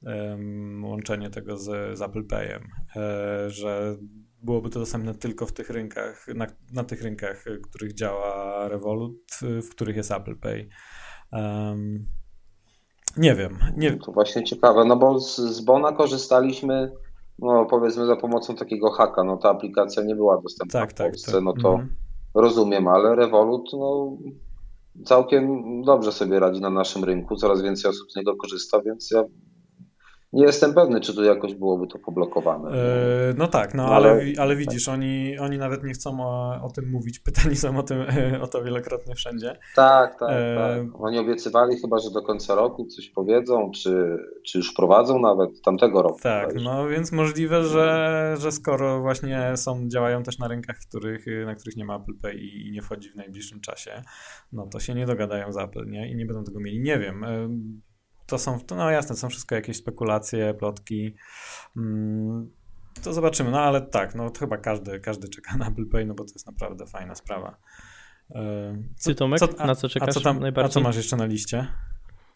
[0.03, 2.63] um, łączenie tego z, z Apple Payem,
[2.95, 3.95] e, że
[4.43, 9.21] byłoby to dostępne tylko w tych rynkach, na, na tych rynkach, w których działa Revolut,
[9.41, 10.69] w których jest Apple Pay.
[11.31, 12.05] Um,
[13.17, 13.57] nie wiem.
[13.77, 13.97] Nie...
[13.97, 16.91] To właśnie ciekawe, no bo z, z Bona korzystaliśmy
[17.41, 21.11] no powiedzmy za pomocą takiego haka, no ta aplikacja nie była dostępna tak, w tak,
[21.11, 21.43] Polsce, tak.
[21.43, 21.89] no to mhm.
[22.33, 24.17] rozumiem, ale Revolut no
[25.05, 29.23] całkiem dobrze sobie radzi na naszym rynku, coraz więcej osób z niego korzysta, więc ja
[30.33, 32.69] nie jestem pewny, czy tu jakoś byłoby to poblokowane.
[32.69, 34.93] Yy, no tak, no ale, ale, ale widzisz, tak.
[34.93, 37.19] oni, oni nawet nie chcą o, o, tym mówić.
[37.31, 38.05] Pytani są o, tym,
[38.43, 39.59] o to wielokrotnie wszędzie.
[39.75, 40.55] Tak, tak, yy...
[40.55, 41.01] tak.
[41.01, 46.01] Oni obiecywali chyba, że do końca roku coś powiedzą, czy, czy już prowadzą nawet tamtego
[46.01, 46.19] roku.
[46.23, 51.55] Tak, no więc możliwe, że, że skoro właśnie są, działają też na rynkach, których, na
[51.55, 54.01] których nie ma Apple Pay i, i nie wchodzi w najbliższym czasie,
[54.51, 56.11] no to się nie dogadają z Apple, nie?
[56.11, 56.79] I nie będą tego mieli.
[56.79, 57.21] Nie wiem.
[57.21, 57.90] Yy
[58.31, 61.15] to są, to, no jasne, są wszystko jakieś spekulacje, plotki.
[61.77, 62.51] Mm,
[63.03, 66.13] to zobaczymy, no ale tak, no to chyba każdy, każdy czeka na Apple Pay, no
[66.13, 67.57] bo to jest naprawdę fajna sprawa.
[68.35, 70.71] E, co, Ty Tomek, co, a, na co czekasz a co tam, najbardziej?
[70.71, 71.67] A co masz jeszcze na liście?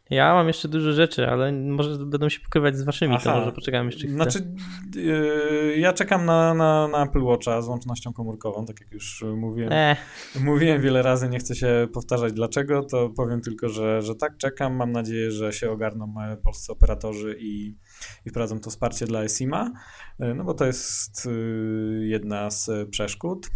[0.09, 3.23] Ja mam jeszcze dużo rzeczy, ale może będą się pokrywać z waszymi, Aha.
[3.23, 4.15] to może poczekam jeszcze chwilę.
[4.15, 4.53] Znaczy,
[4.95, 9.73] yy, ja czekam na, na, na Apple Watcha z łącznością komórkową, tak jak już mówiłem.
[9.73, 9.97] Eh.
[10.41, 14.75] Mówiłem wiele razy, nie chcę się powtarzać dlaczego, to powiem tylko, że, że tak, czekam.
[14.75, 16.13] Mam nadzieję, że się ogarną
[16.43, 17.77] polscy operatorzy i,
[18.25, 19.71] i wprowadzą to wsparcie dla ESIMA,
[20.19, 23.49] yy, no bo to jest yy, jedna z przeszkód.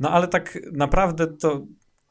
[0.00, 1.66] No ale tak naprawdę to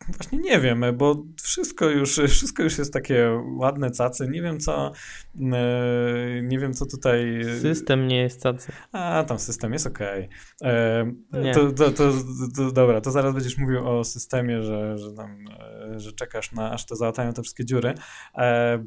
[0.10, 4.28] Właśnie nie wiem, bo wszystko już, wszystko już jest takie ładne, cacy.
[4.28, 4.92] Nie wiem, co
[5.54, 7.42] e, nie wiem, co tutaj...
[7.62, 8.72] System nie jest cacy.
[8.92, 10.30] A, tam system jest okej.
[10.62, 11.54] Okay.
[11.54, 12.12] To, to, to,
[12.56, 15.46] to, dobra, to zaraz będziesz mówił o systemie, że, że, tam,
[15.94, 17.94] e, że czekasz na, aż to załatają te wszystkie dziury.
[18.38, 18.84] E,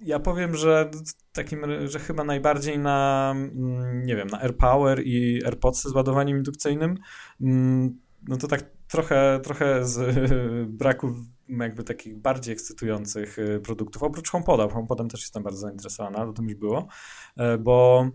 [0.00, 0.90] ja powiem, że
[1.32, 6.98] takim, że chyba najbardziej na, mm, nie wiem, na AirPower i AirPodsy z ładowaniem indukcyjnym,
[7.40, 9.98] mm, no to tak trochę, trochę z
[10.78, 11.14] braku
[11.48, 14.68] jakby takich bardziej ekscytujących y, produktów, oprócz HomePoda.
[14.68, 16.88] HomePodem też jestem bardzo zainteresowana, o tym już było,
[17.36, 18.10] e, bo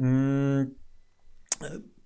[0.00, 0.74] mm,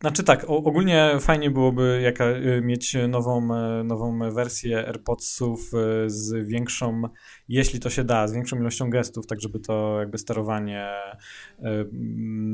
[0.03, 6.49] znaczy tak, ogólnie fajnie byłoby jaka, y, mieć nową, e, nową wersję AirPodsów e, z
[6.49, 7.03] większą,
[7.49, 10.91] jeśli to się da, z większą ilością gestów, tak żeby to jakby sterowanie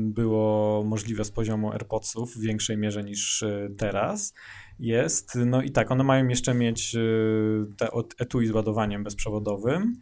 [0.03, 3.43] było możliwe z poziomu AirPodsów w większej mierze niż
[3.77, 4.33] teraz
[4.79, 5.35] jest.
[5.45, 6.95] No i tak, one mają jeszcze mieć
[7.77, 7.87] te
[8.19, 10.01] etui z ładowaniem bezprzewodowym.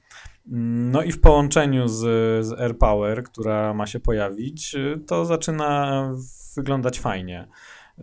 [0.92, 2.00] No i w połączeniu z,
[2.46, 4.76] z AirPower, która ma się pojawić,
[5.08, 6.12] to zaczyna
[6.58, 7.48] wyglądać fajnie.
[7.98, 8.02] Y,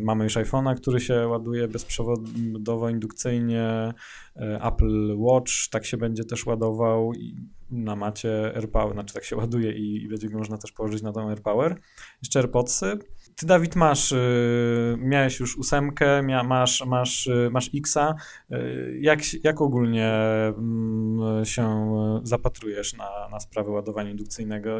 [0.00, 3.92] mamy już iPhone'a, który się ładuje bezprzewodowo, indukcyjnie.
[4.36, 7.36] Apple Watch tak się będzie też ładował i
[7.70, 11.28] na macie AirPower, znaczy tak się ładuje i, i będzie można też położyć na tą
[11.28, 11.76] AirPower.
[12.22, 12.98] Jeszcze AirPodsy
[13.36, 18.14] ty, Dawid, masz, y, miałeś już ósemkę, mia, masz, masz, y, masz Xa.
[18.52, 20.12] Y, jak, jak ogólnie
[20.58, 24.70] mm, się zapatrujesz na, na sprawę ładowania indukcyjnego?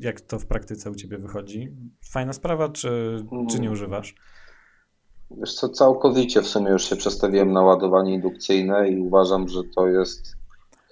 [0.00, 1.76] Jak to w praktyce u ciebie wychodzi?
[2.10, 3.72] Fajna sprawa, czy, czy nie mm.
[3.72, 4.14] używasz?
[5.30, 9.88] Wiesz co, całkowicie w sumie już się przestawiłem na ładowanie indukcyjne i uważam, że to
[9.88, 10.36] jest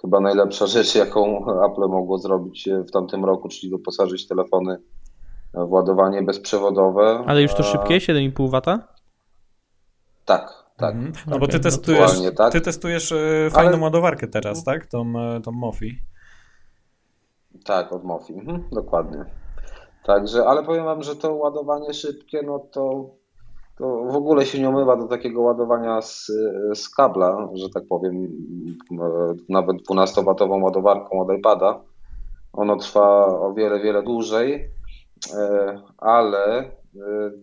[0.01, 4.77] chyba najlepsza rzecz, jaką Apple mogło zrobić w tamtym roku, czyli doposażyć telefony
[5.55, 7.23] w ładowanie bezprzewodowe.
[7.27, 8.61] Ale już to szybkie, 7,5 W?
[10.25, 10.95] Tak, tak.
[10.95, 11.13] Mhm.
[11.27, 11.39] No okay.
[11.39, 12.51] bo ty testujesz, tak.
[12.51, 13.81] ty testujesz e, fajną Ale...
[13.81, 14.85] ładowarkę teraz, tak?
[14.85, 15.99] Tą, e, tą Mofi.
[17.65, 19.25] Tak, od Mofi, mhm, dokładnie.
[20.05, 23.09] Także, ale powiem wam, że to ładowanie szybkie, no to
[23.77, 26.31] to w ogóle się nie umywa do takiego ładowania z,
[26.73, 28.27] z kabla, że tak powiem,
[29.49, 31.81] nawet 12-watową ładowarką od iPada.
[32.53, 34.69] Ono trwa o wiele, wiele dłużej, e,
[35.97, 36.71] ale e,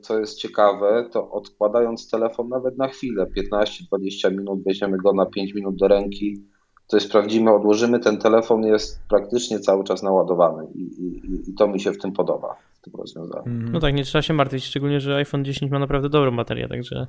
[0.01, 5.55] co jest ciekawe, to odkładając telefon nawet na chwilę, 15-20 minut, weźmiemy go na 5
[5.55, 6.43] minut do ręki,
[6.87, 11.69] to jest sprawdzimy, odłożymy, ten telefon jest praktycznie cały czas naładowany i, i, i to
[11.69, 13.43] mi się w tym podoba tym rozwiązaniu.
[13.47, 17.07] No tak, nie trzeba się martwić, szczególnie, że iPhone 10 ma naprawdę dobrą baterię, także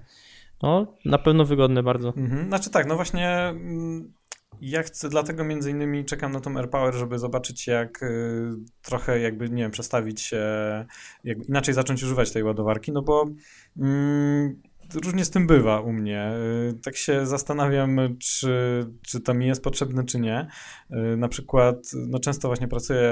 [0.62, 2.14] no, na pewno wygodne bardzo.
[2.18, 2.48] Mhm.
[2.48, 4.14] Znaczy tak, no właśnie mm,
[4.62, 8.52] ja chcę, dlatego między innymi czekam na tą AirPower, żeby zobaczyć jak y,
[8.82, 10.46] trochę jakby, nie wiem, przestawić się,
[11.24, 13.26] jakby inaczej zacząć używać tej ładowarki, no bo
[13.78, 14.62] mm,
[14.96, 16.34] różnie z tym bywa u mnie.
[16.70, 20.48] Y, tak się zastanawiam, czy, czy to mi jest potrzebne, czy nie.
[20.92, 21.76] Y, na przykład,
[22.08, 23.12] no często właśnie pracuję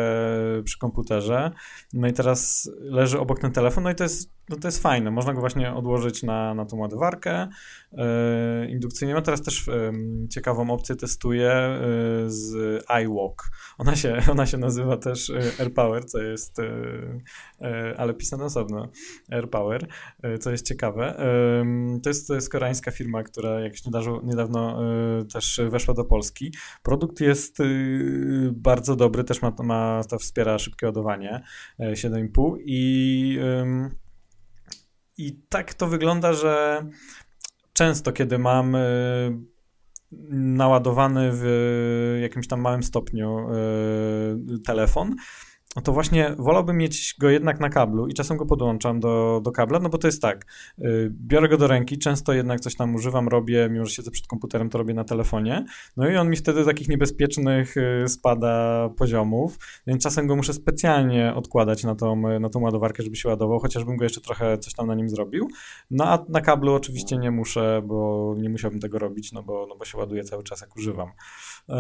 [0.64, 1.52] przy komputerze,
[1.94, 5.12] no i teraz leży obok ten telefon, no i to jest, no to jest fajne.
[5.12, 7.48] Można go właśnie odłożyć na, na tą ładowarkę
[7.92, 8.02] yy,
[8.70, 9.14] indukcyjnie.
[9.14, 11.80] Ja teraz też yy, ciekawą opcję testuję
[12.28, 12.56] z
[13.04, 13.44] iWalk.
[13.78, 16.58] Ona się, ona się nazywa też AirPower, co jest,
[17.98, 18.88] ale pisane osobno,
[19.32, 19.88] AirPower,
[20.40, 21.16] co jest ciekawe.
[22.04, 24.80] To jest, to jest koreańska firma, która jakoś niedawno, niedawno
[25.34, 26.54] też weszła do Polski.
[26.84, 27.58] Produkt jest
[28.52, 31.44] bardzo dobry, też ma, ma to wspiera szybkie ładowanie
[31.80, 33.40] 7,5 i
[35.18, 36.86] i tak to wygląda, że
[37.74, 38.78] często, kiedy mam
[40.32, 43.48] naładowany w jakimś tam małym stopniu
[44.66, 45.16] telefon,
[45.84, 49.80] to właśnie wolałbym mieć go jednak na kablu i czasem go podłączam do, do kabla,
[49.80, 50.46] no bo to jest tak,
[50.78, 54.28] yy, biorę go do ręki, często jednak coś tam używam, robię, mimo że siedzę przed
[54.28, 55.66] komputerem, to robię na telefonie,
[55.98, 59.58] no i on mi wtedy takich niebezpiecznych yy, spada poziomów,
[59.88, 63.98] więc czasem go muszę specjalnie odkładać na tą, na tą ładowarkę, żeby się ładował, chociażbym
[63.98, 65.48] go jeszcze trochę coś tam na nim zrobił,
[65.92, 69.76] no a na kablu oczywiście nie muszę, bo nie musiałbym tego robić, no bo, no
[69.76, 71.10] bo się ładuje cały czas jak używam.
[71.70, 71.76] Yy,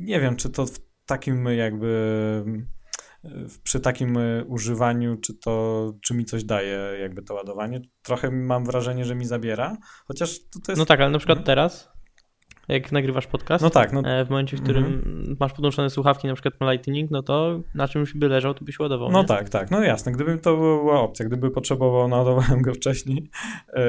[0.00, 0.66] nie wiem, czy to
[1.06, 2.44] takim jakby
[3.62, 7.80] przy takim używaniu, czy to, czy mi coś daje jakby to ładowanie.
[8.02, 9.76] Trochę mam wrażenie, że mi zabiera,
[10.08, 10.78] chociaż to, to jest...
[10.78, 11.46] No tak, ale na przykład hmm.
[11.46, 11.92] teraz,
[12.68, 14.00] jak nagrywasz podcast, no tak, no...
[14.04, 15.36] E, w momencie, w którym mm-hmm.
[15.40, 18.78] masz podłączone słuchawki, na przykład na Lightning, no to na czymś by leżał, to byś
[18.78, 19.10] ładował.
[19.10, 19.28] No nie?
[19.28, 23.30] tak, tak, no jasne, gdyby to była opcja, gdyby potrzebował, naładowałem go wcześniej,
[23.76, 23.82] yy,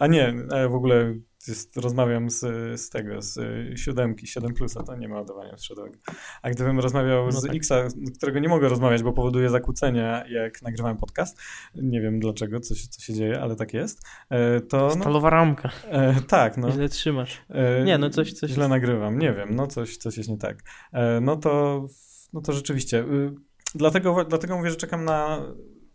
[0.00, 0.34] a nie,
[0.70, 1.14] w ogóle
[1.48, 2.40] jest, rozmawiam z,
[2.80, 3.38] z tego, z
[3.78, 5.98] siódemki, 7 plusa, to nie ma ładowania wschodowego.
[6.42, 7.56] A gdybym rozmawiał no z tak.
[7.56, 11.38] Xa, którego nie mogę rozmawiać, bo powoduje zakłócenia, jak nagrywałem podcast,
[11.74, 14.78] nie wiem dlaczego, co się, co się dzieje, ale tak jest, e, to...
[14.78, 15.70] No, Stalowa ramka.
[15.84, 16.70] E, tak, no.
[16.70, 17.42] Źle trzymasz.
[17.48, 18.70] E, nie, no coś, coś Źle jest...
[18.70, 20.62] nagrywam, nie wiem, no coś, coś jest nie tak.
[20.92, 21.86] E, no to,
[22.32, 23.34] no to rzeczywiście, y,
[23.74, 25.42] dlatego, dlatego mówię, że czekam na,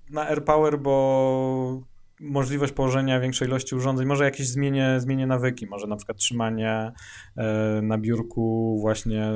[0.09, 5.95] na AirPower, bo możliwość położenia większej ilości urządzeń, może jakieś zmienię, zmienię nawyki, może na
[5.95, 6.91] przykład trzymanie
[7.38, 9.32] e, na biurku właśnie,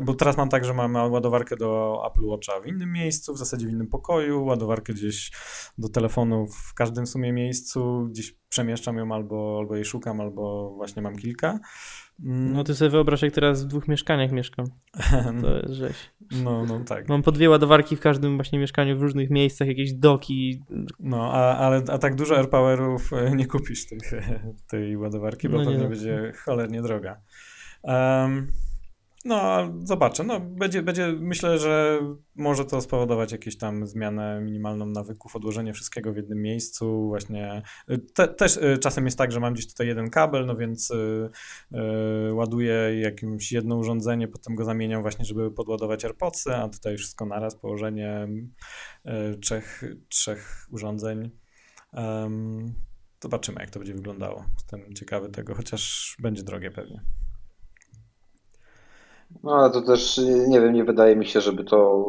[0.00, 3.66] bo teraz mam tak, że mam ładowarkę do Apple Watcha w innym miejscu, w zasadzie
[3.66, 5.32] w innym pokoju, ładowarkę gdzieś
[5.78, 11.02] do telefonu w każdym sumie miejscu, gdzieś przemieszczam ją albo, albo jej szukam, albo właśnie
[11.02, 11.58] mam kilka.
[12.24, 12.52] Mm.
[12.52, 14.66] No ty sobie wyobraź, jak teraz w dwóch mieszkaniach mieszkam.
[15.42, 16.10] To jest rzeź.
[16.44, 17.08] No, no tak.
[17.08, 20.62] Mam po dwie ładowarki w każdym właśnie mieszkaniu w różnych miejscach, jakieś doki.
[21.00, 24.12] No, a, ale, a tak dużo AirPowerów e, nie kupisz tych,
[24.70, 25.88] tej ładowarki, bo no pewnie nie.
[25.88, 27.20] będzie cholernie droga.
[27.82, 28.46] Um,
[29.24, 30.24] no, zobaczę.
[30.24, 32.00] No, będzie, będzie, myślę, że
[32.34, 37.08] może to spowodować jakieś tam zmianę minimalną nawyków, odłożenie wszystkiego w jednym miejscu.
[37.08, 37.62] Właśnie
[38.14, 40.92] te, też y, czasem jest tak, że mam gdzieś tutaj jeden kabel, no więc
[41.70, 47.26] yy, ładuję jakimś jedno urządzenie, potem go zamieniam właśnie, żeby podładować AirPodsy, a tutaj wszystko
[47.26, 48.28] naraz, położenie
[49.04, 51.30] yy, trzech, trzech urządzeń.
[51.92, 52.74] Um,
[53.22, 54.44] zobaczymy, jak to będzie wyglądało.
[54.54, 57.00] Jestem ciekawy tego, chociaż będzie drogie pewnie.
[59.42, 62.06] No ale to też, nie wiem, nie wydaje mi się, żeby to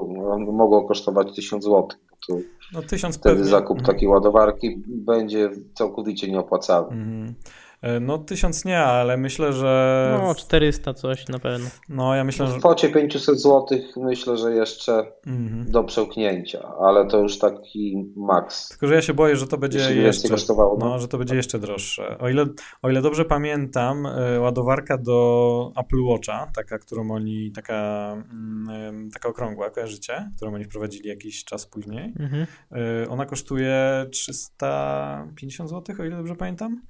[0.52, 1.88] mogło kosztować 1000 zł.
[2.28, 2.38] To
[2.74, 3.52] no, tysiąc wtedy pewnie.
[3.52, 6.92] zakup takiej ładowarki będzie całkowicie nieopłacalny.
[6.92, 7.34] Mhm.
[7.82, 10.18] E, No tysiąc nie, ale myślę, że...
[10.24, 11.70] No 400 coś na pewno.
[11.90, 12.54] No ja myślę, że...
[12.54, 13.68] W kwocie 500 zł
[13.98, 15.72] myślę, że jeszcze Mhm.
[15.72, 18.70] do przełknięcia, ale to już taki maks.
[18.70, 20.30] Tylko, że ja się boję, że to będzie Jeśli jeszcze...
[20.30, 20.90] kosztowało, no.
[20.90, 22.18] No, że to będzie jeszcze droższe.
[22.20, 22.46] O ile,
[22.82, 29.30] o ile dobrze pamiętam, e, ładowarka do Apple Watcha, taka, którą oni, taka, mm, taka
[29.30, 30.30] okrągła, kojarzycie?
[30.36, 32.14] Którą oni wprowadzili jakiś czas później.
[32.20, 32.46] Mhm.
[32.72, 36.82] E, Ona kosztuje 350 zł, o ile dobrze pamiętam.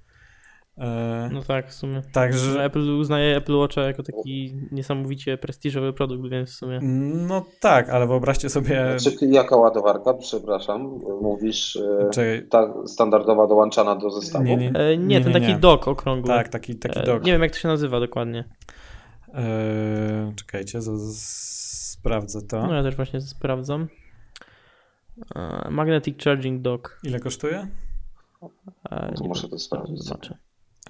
[0.82, 2.02] E, No tak, w sumie.
[2.12, 6.80] Także, Że Apple uznaje Apple Watcha jako taki niesamowicie prestiżowy produkt, więc w sumie.
[7.28, 13.96] no tak, ale wyobraźcie sobie, Znaczy, jaka ładowarka, przepraszam, mówisz e, czy, ta standardowa dołączana
[13.96, 14.44] do zestawu?
[14.46, 16.28] nie, nie, E, nie, ten taki dock okrągły.
[16.28, 17.24] Tak, taki, taki dok.
[17.24, 18.44] Nie wiem jak to się nazywa dokładnie.
[19.34, 22.68] E, czekajcie, z, z, sprawdzę to.
[22.68, 23.88] No ja też właśnie sprawdzam.
[25.70, 27.00] Magnetic Charging Dock.
[27.04, 27.68] Ile kosztuje?
[28.92, 30.04] E, To nie muszę to sprawdzić.
[30.04, 30.38] Zobaczę.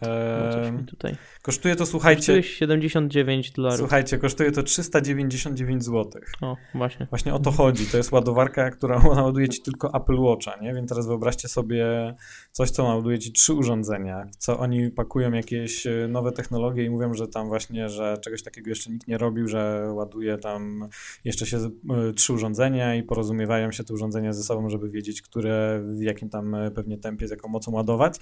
[0.02, 1.16] No, tutaj.
[1.42, 3.80] kosztuje to, słuchajcie, Kosztuje 79 dolarów.
[3.80, 6.22] słuchajcie, kosztuje to 399 zł.
[6.42, 7.08] O, właśnie.
[7.10, 7.86] Właśnie o to chodzi.
[7.86, 10.74] To jest ładowarka, która ładuje ci tylko Apple Watcha, nie?
[10.74, 12.16] Więc teraz wyobraźcie sobie
[12.52, 17.14] coś, co ładuje ci trzy urządzenia, co oni pakują jakieś e, nowe technologie i mówią,
[17.14, 20.90] że tam właśnie, że czegoś takiego jeszcze nikt nie robił, że ładuje tam
[21.26, 25.82] jeszcze się e, trzy urządzenia i porozumiewają się te urządzenia ze sobą, żeby wiedzieć, które
[25.84, 28.18] w jakim tam e, pewnie tempie, z jaką mocą ładować.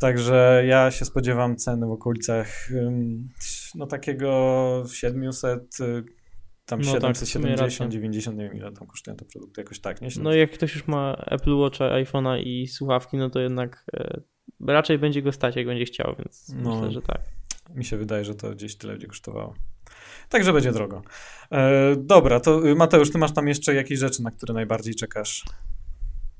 [0.00, 2.68] Także ja się spodziewam ceny w okolicach
[3.74, 6.04] no takiego 700, y,
[6.64, 7.88] tam No tak, w sumie 770, racja.
[7.88, 10.08] 90, nie wiem ile tam kosztują te produkty, jakoś tak, nie?
[10.20, 14.20] No jak ktoś już ma Apple Watcha, iPhone'a i słuchawki, no to jednak e,
[14.66, 16.74] raczej będzie go stać, jak będzie chciał, więc No.
[16.74, 17.20] myślę, że tak.
[17.74, 19.54] Mi się wydaje, że to gdzieś tyle będzie kosztowało.
[20.28, 21.02] Także będzie drogo.
[21.52, 25.44] E, dobra, to Mateusz, ty masz tam jeszcze jakieś rzeczy, na które najbardziej czekasz?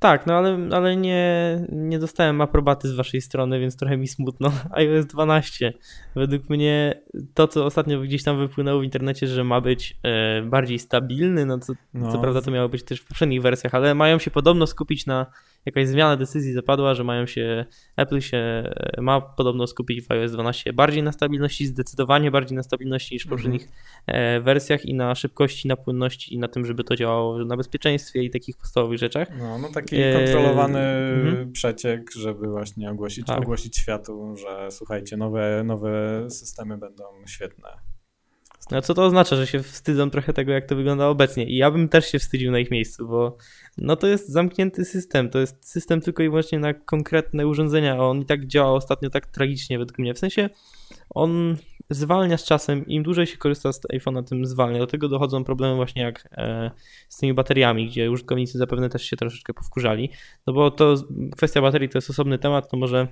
[0.01, 4.53] Tak, no ale, ale nie, nie dostałem aprobaty z waszej strony, więc trochę mi smutno.
[4.70, 5.72] iOS 12.
[6.16, 7.03] Według mnie
[7.34, 11.59] to, co ostatnio gdzieś tam wypłynęło w internecie, że ma być e, bardziej stabilny, no
[11.59, 14.66] co, No, co prawda to miało być też w poprzednich wersjach, ale mają się podobno
[14.66, 15.26] skupić na
[15.66, 17.64] jakaś zmiana decyzji zapadła, że mają się,
[17.96, 22.62] Apple się e, ma podobno skupić w iOS 12 bardziej na stabilności, zdecydowanie bardziej na
[22.62, 23.38] stabilności niż w Mhm.
[23.38, 27.56] poprzednich e, wersjach i na szybkości, na płynności i na tym, żeby to działało na
[27.56, 29.28] bezpieczeństwie i takich podstawowych rzeczach.
[29.38, 31.52] No, no taki E, kontrolowany mhm.
[31.52, 33.38] przeciek, żeby właśnie ogłosić, Tak.
[33.40, 37.68] ogłosić światu, że słuchajcie, nowe, nowe systemy będą świetne.
[38.70, 41.44] No co to oznacza, że się wstydzą trochę tego, jak to wygląda obecnie.
[41.44, 43.36] I ja bym też się wstydził na ich miejscu, bo
[43.78, 45.30] no to jest zamknięty system.
[45.30, 49.11] To jest system tylko i wyłącznie na konkretne urządzenia, a on i tak działa ostatnio
[49.11, 50.14] tak tragicznie według mnie.
[50.14, 50.50] W sensie
[51.14, 51.56] on
[51.90, 54.78] zwalnia z czasem, im dłużej się korzysta z iPhone'a, tym zwalnia.
[54.78, 56.70] Do tego dochodzą problemy właśnie jak e,
[57.08, 60.11] z tymi bateriami, gdzie użytkownicy zapewne też się troszeczkę powkurzali.
[60.46, 60.94] No bo to
[61.36, 63.08] kwestia baterii to jest osobny temat, to może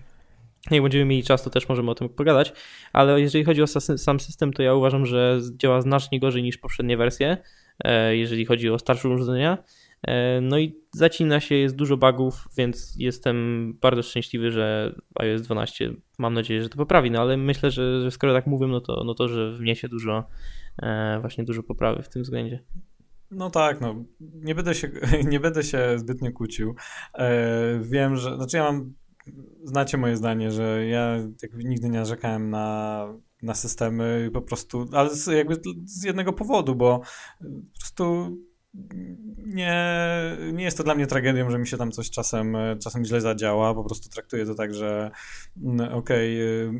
[0.70, 2.52] jak będziemy mieli czas, to też możemy o tym pogadać,
[2.92, 6.96] ale jeżeli chodzi o sam system, to ja uważam, że działa znacznie gorzej niż poprzednie
[6.96, 7.36] wersje,
[7.84, 9.58] e, jeżeli chodzi o starsze urządzenia.
[10.02, 15.92] E, No i zacina się, jest dużo bugów, więc jestem bardzo szczęśliwy, że iOS 12
[16.18, 19.02] mam nadzieję, że to poprawi, no ale myślę, że, że skoro tak mówię, no to,
[19.06, 20.24] no to że wniesie dużo,
[20.82, 22.64] e, właśnie dużo poprawy w tym względzie.
[23.30, 24.90] No tak, no nie będę się,
[25.32, 26.74] nie będę się zbytnio kłócił.
[27.80, 28.94] Wiem, że, znaczy ja mam,
[29.64, 33.06] znacie moje zdanie, że ja jakby nigdy nie narzekałem na,
[33.42, 37.00] na systemy po prostu, ale z, jakby z jednego powodu, bo
[37.38, 38.36] po prostu
[39.46, 39.84] nie,
[40.52, 43.74] nie jest to dla mnie tragedią, że mi się tam coś czasem, czasem źle zadziała,
[43.74, 45.10] po prostu traktuję to tak, że
[45.62, 46.72] mm, okej, y,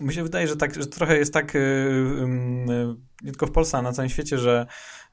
[0.00, 2.26] mi się wydaje, że, tak, że trochę jest tak, y, y,
[3.22, 4.66] nie tylko w Polsce, a na całym świecie, że,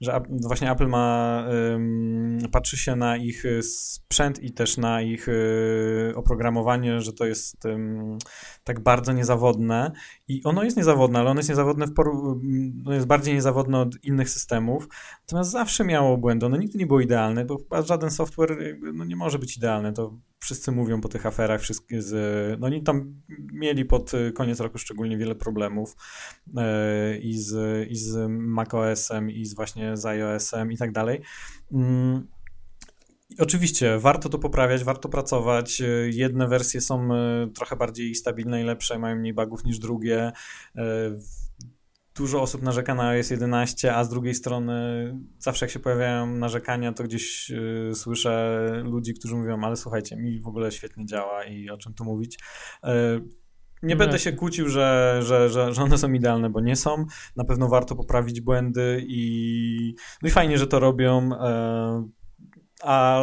[0.04, 1.45] że właśnie Apple ma,
[2.51, 7.58] patrzy się na ich y, sprzęt i też na ich y, oprogramowanie, że to jest
[8.64, 9.91] tak bardzo niezawodne.
[10.28, 11.99] I ono jest niezawodne, ale ono jest niezawodne w
[12.86, 14.88] ono jest bardziej niezawodne od innych systemów,
[15.22, 19.39] natomiast zawsze miało błędy, ono nigdy nie było idealne, bo żaden software no, nie może
[19.39, 22.12] być idealny, to wszyscy mówią po tych aferach, wszystkie z,
[22.60, 23.22] no oni tam
[23.54, 25.96] mieli pod koniec roku szczególnie wiele problemów
[26.48, 27.54] y, i z,
[27.89, 31.22] i z macOS-em, i z właśnie z iOS-em i tak dalej.
[31.72, 32.28] Mm,
[33.39, 35.82] Oczywiście, warto to poprawiać, warto pracować.
[35.82, 40.32] Y, Jedne wersje są y, trochę bardziej stabilne i lepsze, mają mniej bugów niż drugie.
[42.14, 44.74] Y, Dużo osób narzeka na iOS 11, a z drugiej strony
[45.39, 50.41] zawsze jak się pojawiają narzekania, to gdzieś y, słyszę ludzi, którzy mówią, ale słuchajcie, mi
[50.41, 52.39] w ogóle świetnie działa i o czym tu mówić.
[52.86, 52.89] Y,
[53.84, 57.05] Nie będę się kłócił, że, że, że, że one są idealne, bo nie są.
[57.36, 61.30] Na pewno warto poprawić błędy i, no i fajnie, że to robią.
[61.34, 62.09] E,
[62.82, 63.22] a,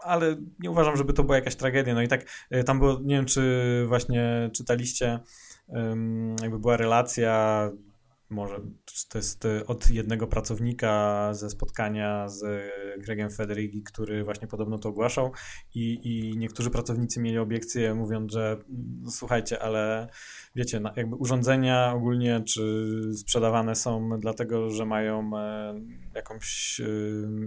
[0.00, 1.94] ale nie uważam, żeby to była jakaś tragedia.
[1.94, 5.20] No i tak tam było, nie wiem, czy właśnie czytaliście,
[6.42, 7.70] jakby była relacja
[8.30, 8.60] może
[9.08, 14.88] to jest y, od jednego pracownika ze spotkania z Gregem Federighi, który właśnie podobno to
[14.88, 15.32] ogłaszał
[15.74, 18.56] i, i niektórzy pracownicy mieli obiekcje mówiąc, że
[19.02, 20.08] no, słuchajcie, ale
[20.56, 25.80] wiecie, jakby urządzenia ogólnie czy sprzedawane są dlatego, że mają e,
[26.14, 26.80] jakąś,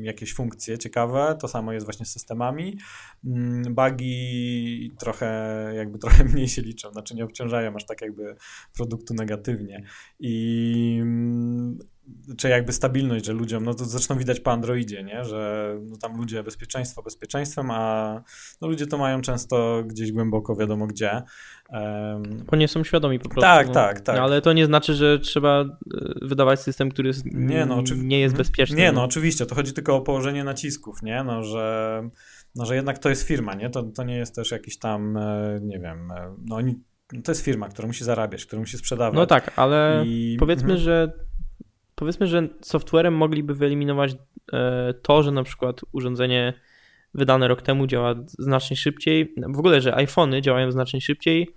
[0.01, 2.77] jakieś funkcje ciekawe, to samo jest właśnie z systemami.
[3.25, 5.29] Mm, bugi trochę
[5.75, 8.35] jakby trochę mniej się liczą, znaczy nie obciążają aż tak jakby
[8.73, 9.83] produktu negatywnie
[10.19, 10.68] i
[11.01, 11.79] mm,
[12.37, 15.25] czy jakby stabilność, że ludziom, no to zresztą widać po Androidzie, nie?
[15.25, 18.21] że no tam ludzie bezpieczeństwo bezpieczeństwem, a
[18.61, 21.21] no ludzie to mają często gdzieś głęboko wiadomo gdzie.
[21.69, 23.41] Um, Bo nie są świadomi po prostu.
[23.41, 23.73] Tak, no.
[23.73, 24.15] tak, tak.
[24.15, 25.67] No, ale to nie znaczy, że trzeba e,
[26.21, 28.47] wydawać system, który jest, nie, no, oczywi- nie jest mhm.
[28.47, 28.77] bezpieczny.
[28.77, 31.23] Nie, no oczywiście, to chodzi tylko o położenie nacisków, nie?
[31.23, 32.09] No, że,
[32.55, 33.69] no, że jednak to jest firma, nie?
[33.69, 36.75] To, to nie jest też jakiś tam, e, nie wiem, e, no oni
[37.23, 39.15] to jest firma, która musi zarabiać, która musi sprzedawać.
[39.15, 40.37] No tak, ale I...
[40.39, 40.79] powiedzmy, mhm.
[40.79, 41.11] że
[41.95, 44.15] powiedzmy, że softwarem mogliby wyeliminować
[44.53, 46.53] e, to, że na przykład urządzenie
[47.13, 51.55] wydane rok temu działa znacznie szybciej, w ogóle, że iPhony działają znacznie szybciej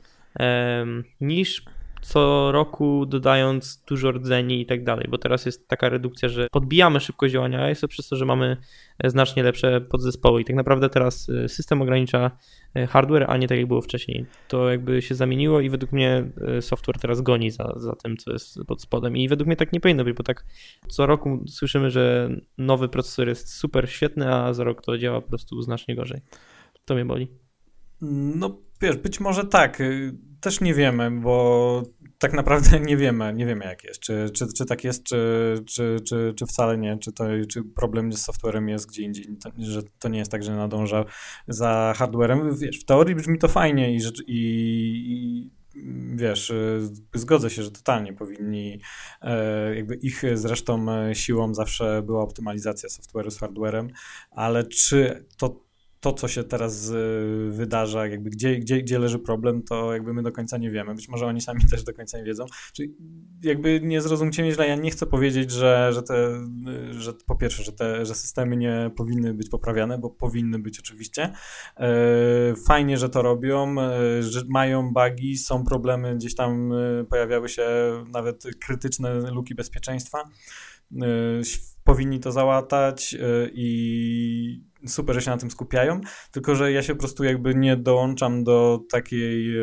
[1.20, 1.64] niż
[2.02, 7.00] co roku dodając dużo rdzeni i tak dalej, bo teraz jest taka redukcja, że podbijamy
[7.00, 8.56] szybkość działania iOS przez to, że mamy
[9.04, 12.30] znacznie lepsze podzespoły i tak naprawdę teraz y, system ogranicza
[12.78, 14.26] y, hardware, a nie tak jak było wcześniej.
[14.48, 18.58] To jakby się zamieniło i według mnie software teraz goni za, za tym, co jest
[18.66, 20.44] pod spodem i według mnie tak nie powinno być, bo tak
[20.88, 25.28] co roku słyszymy, że nowy procesor jest super świetny, a za rok to działa po
[25.28, 26.20] prostu znacznie gorzej.
[26.84, 27.28] To mnie boli.
[28.36, 29.82] No wiesz, być może tak
[30.42, 31.82] też nie wiemy, bo
[32.18, 34.00] tak naprawdę nie wiemy, nie wiemy jak jest.
[34.00, 38.12] Czy, czy, czy tak jest, czy, czy, czy, czy wcale nie, czy, to, czy problem
[38.12, 41.04] z softwarem jest gdzie indziej, to, że to nie jest tak, że nadąża
[41.48, 42.56] za hardwarem.
[42.56, 44.36] Wiesz, w teorii brzmi to fajnie i, i,
[45.46, 45.50] i
[46.14, 46.52] wiesz,
[47.14, 48.80] zgodzę się, że totalnie powinni,
[49.22, 53.88] e, jakby ich zresztą siłą zawsze była optymalizacja software'u z hardwarem,
[54.30, 55.71] ale czy to
[56.02, 60.22] to, co się teraz y, wydarza, jakby gdzie, gdzie, gdzie leży problem, to jakby my
[60.22, 60.94] do końca nie wiemy.
[60.94, 62.46] Być może oni sami też do końca nie wiedzą.
[62.72, 62.96] Czyli
[63.42, 66.46] jakby nie zrozumcie mnie źle, ja nie chcę powiedzieć, że, że, te,
[66.90, 71.32] że po pierwsze, że te że systemy nie powinny być poprawiane, bo powinny być oczywiście.
[71.76, 71.88] E,
[72.66, 73.74] fajnie, że to robią,
[74.20, 76.72] że mają bugi, są problemy, gdzieś tam
[77.08, 77.64] pojawiały się
[78.12, 80.18] nawet krytyczne luki bezpieczeństwa.
[81.84, 83.16] Powinni to załatać
[83.52, 87.76] i super, że się na tym skupiają, tylko że ja się po prostu jakby nie
[87.76, 89.54] dołączam do takiej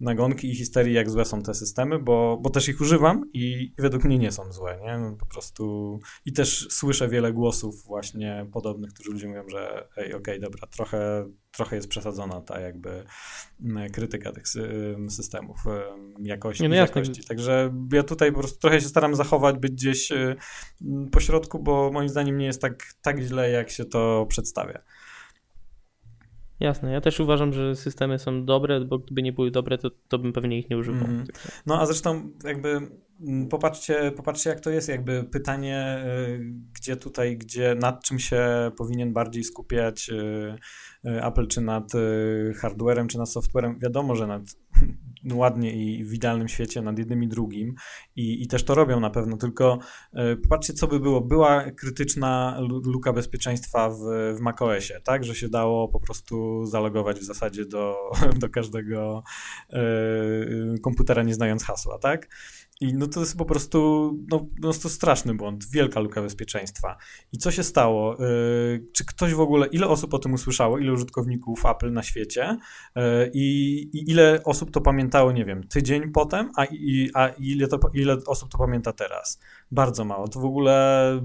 [0.00, 4.04] nagonki i histerii, jak złe są te systemy, bo, bo też ich używam i, według
[4.04, 4.98] mnie nie są złe, nie?
[4.98, 10.06] No, po prostu i też słyszę wiele głosów właśnie podobnych, którzy ludzie mówią, że ej,
[10.06, 13.04] okej, okay, dobra, trochę, trochę jest przesadzona ta jakby
[13.92, 14.44] krytyka tych
[15.08, 15.56] systemów
[16.22, 17.24] jakości, no jakości.
[17.24, 20.12] Także ja tutaj po prostu trochę się staram zachować, być gdzieś
[21.12, 24.78] po środku, bo moim zdaniem nie jest tak, tak źle, jak się to przedstawia.
[26.64, 30.18] Jasne, ja też uważam, że systemy są dobre, bo gdyby nie były dobre, to, to
[30.18, 31.04] bym pewnie ich nie używał.
[31.04, 31.24] Mm.
[31.66, 32.80] No a zresztą jakby
[33.50, 36.40] popatrzcie, popatrzcie jak to jest, jakby pytanie, y,
[36.72, 40.14] gdzie tutaj, gdzie nad czym się powinien bardziej skupiać y,
[41.08, 41.92] y, Apple, czy nad
[42.56, 43.78] hardwarem, czy nad softwarem.
[43.78, 44.42] Wiadomo, że nad
[45.32, 47.74] ładnie i w idealnym świecie nad jednym i drugim.
[48.16, 49.78] I, i też to robią na pewno, tylko
[50.42, 53.98] popatrzcie co by było, była krytyczna luka bezpieczeństwa w,
[54.36, 57.96] w macOSie, tak, że się dało po prostu zalogować w zasadzie do,
[58.40, 59.22] do każdego
[60.82, 62.28] komputera nie znając hasła, tak,
[62.84, 66.96] i no to jest po prostu, no, po prostu straszny błąd, wielka luka bezpieczeństwa.
[67.32, 68.16] I co się stało?
[68.18, 72.58] Yy, czy ktoś w ogóle, ile osób o tym usłyszało, ile użytkowników Apple na świecie
[72.96, 73.02] yy,
[73.34, 78.16] i ile osób to pamiętało, nie wiem, tydzień potem, a, i, a ile, to, ile
[78.26, 79.40] osób to pamięta teraz?
[79.70, 80.28] Bardzo mało.
[80.28, 81.20] To w ogóle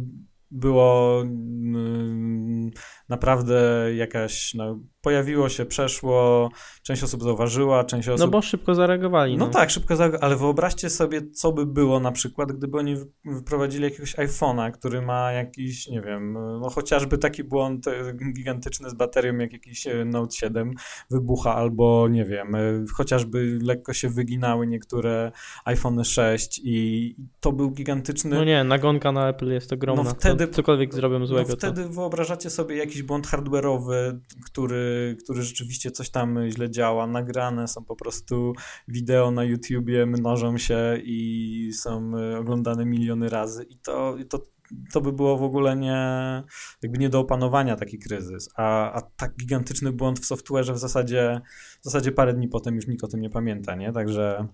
[0.52, 2.72] było yy,
[3.10, 6.50] naprawdę jakaś, no, pojawiło się, przeszło,
[6.84, 8.26] część osób zauważyła, część no osób...
[8.26, 9.38] No bo szybko zareagowali.
[9.38, 12.96] No, no tak, szybko zareagowali, ale wyobraźcie sobie, co by było na przykład, gdyby oni
[13.26, 18.94] wyprowadzili jakiegoś iPhone'a, który ma jakiś, nie wiem, no chociażby taki błąd e, gigantyczny z
[18.94, 20.74] baterią, jak jakiś e, Note 7
[21.12, 22.60] wybucha, albo nie wiem, e,
[22.94, 25.32] chociażby lekko się wyginały niektóre
[25.66, 28.36] iPhone 6 i to był gigantyczny...
[28.36, 31.50] No nie, nagonka na Apple jest ogromna, no wtedy, cokolwiek zrobią złego.
[31.50, 31.90] No wtedy to...
[31.90, 34.89] wyobrażacie sobie jakiś błąd hardware'owy, który
[35.24, 38.54] który, rzeczywiście coś tam źle działa, nagrane są po prostu
[38.88, 44.44] wideo na YouTubie, mnożą się i są oglądane miliony razy i to, to
[44.92, 46.44] to by było w ogóle nie,
[46.82, 51.42] jakby nie do opanowania taki kryzys, a, a tak gigantyczny błąd w software'ze w zasadzie,
[51.82, 53.92] w zasadzie parę dni potem już nikt o tym nie pamięta, nie?
[53.92, 54.48] Także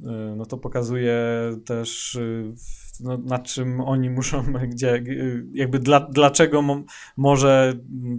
[0.00, 0.04] y,
[0.36, 1.16] no to pokazuje
[1.64, 2.54] też y,
[3.02, 5.04] no, na czym oni muszą, gdzie,
[5.52, 6.82] jakby dla, dlaczego mo,
[7.16, 7.74] może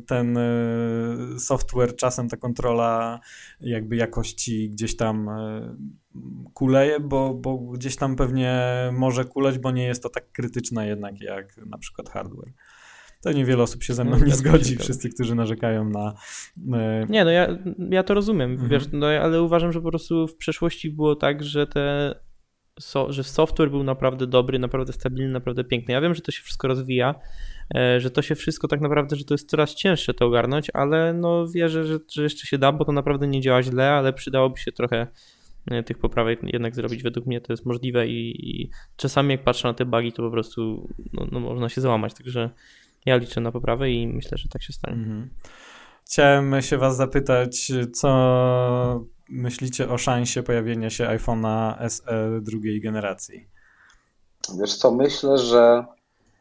[0.08, 3.20] ten y, software, czasem ta kontrola
[3.60, 5.30] jakby jakości gdzieś tam
[6.54, 8.64] kuleje, bo, bo gdzieś tam pewnie
[8.94, 12.54] może kuleć, bo nie jest to tak krytyczne jednak jak na przykład hardware.
[13.22, 16.14] To niewiele osób się ze mną no, nie zgodzi, wszyscy, którzy narzekają na...
[16.74, 17.06] E...
[17.10, 17.58] Nie, no ja,
[17.90, 18.70] ja to rozumiem, mhm.
[18.70, 22.16] wiesz, no, ale uważam, że po prostu w przeszłości było tak, że te
[22.80, 25.94] so, że software był naprawdę dobry, naprawdę stabilny, naprawdę piękny.
[25.94, 27.16] Ja wiem, że to się wszystko rozwija,
[27.76, 31.14] e, że to się wszystko tak naprawdę, że to jest coraz cięższe to ogarnąć, ale
[31.14, 34.58] no wierzę, że, że jeszcze się da, bo to naprawdę nie działa źle, ale przydałoby
[34.58, 35.08] się trochę
[35.72, 37.04] E, tych poprawek jednak zrobić.
[37.04, 40.32] Według mnie to jest możliwe i, i czasami jak patrzę na te bugi, to po
[40.32, 42.50] prostu no, no, można się załamać, także
[43.06, 44.98] ja liczę na poprawę i myślę, że tak się stanie.
[44.98, 45.30] Mhm.
[46.06, 53.48] Chciałem się was zapytać, co myślicie o szansie pojawienia się iPhone'a SE drugiej generacji?
[54.60, 55.86] Wiesz co, myślę, że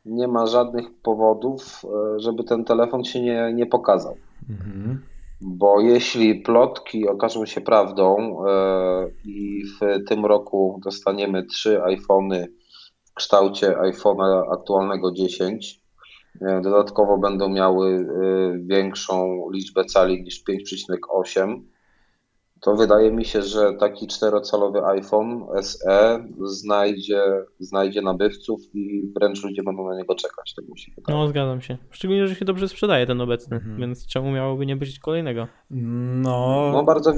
[0.04, 4.16] nie ma żadnych powodów, e, żeby ten telefon się nie, nie pokazał.
[4.50, 5.12] Mhm
[5.42, 12.48] bo jeśli plotki okażą się prawdą e, i w tym roku dostaniemy trzy iPhony
[13.04, 15.80] w kształcie iPhone'a aktualnego 10,
[16.40, 18.04] e, dodatkowo będą miały e,
[18.58, 21.62] większą liczbę cali niż 5,8,
[22.62, 27.22] to wydaje mi się, że taki czterocalowy iPhone SE znajdzie,
[27.58, 30.54] znajdzie nabywców i wręcz ludzie będą na niego czekać.
[30.54, 31.78] Tak musi no, zgadzam się.
[31.90, 33.76] Szczególnie, że się dobrze sprzedaje ten obecny, mhm.
[33.76, 35.46] więc czemu miałoby nie być kolejnego?
[35.70, 37.12] No, no bardzo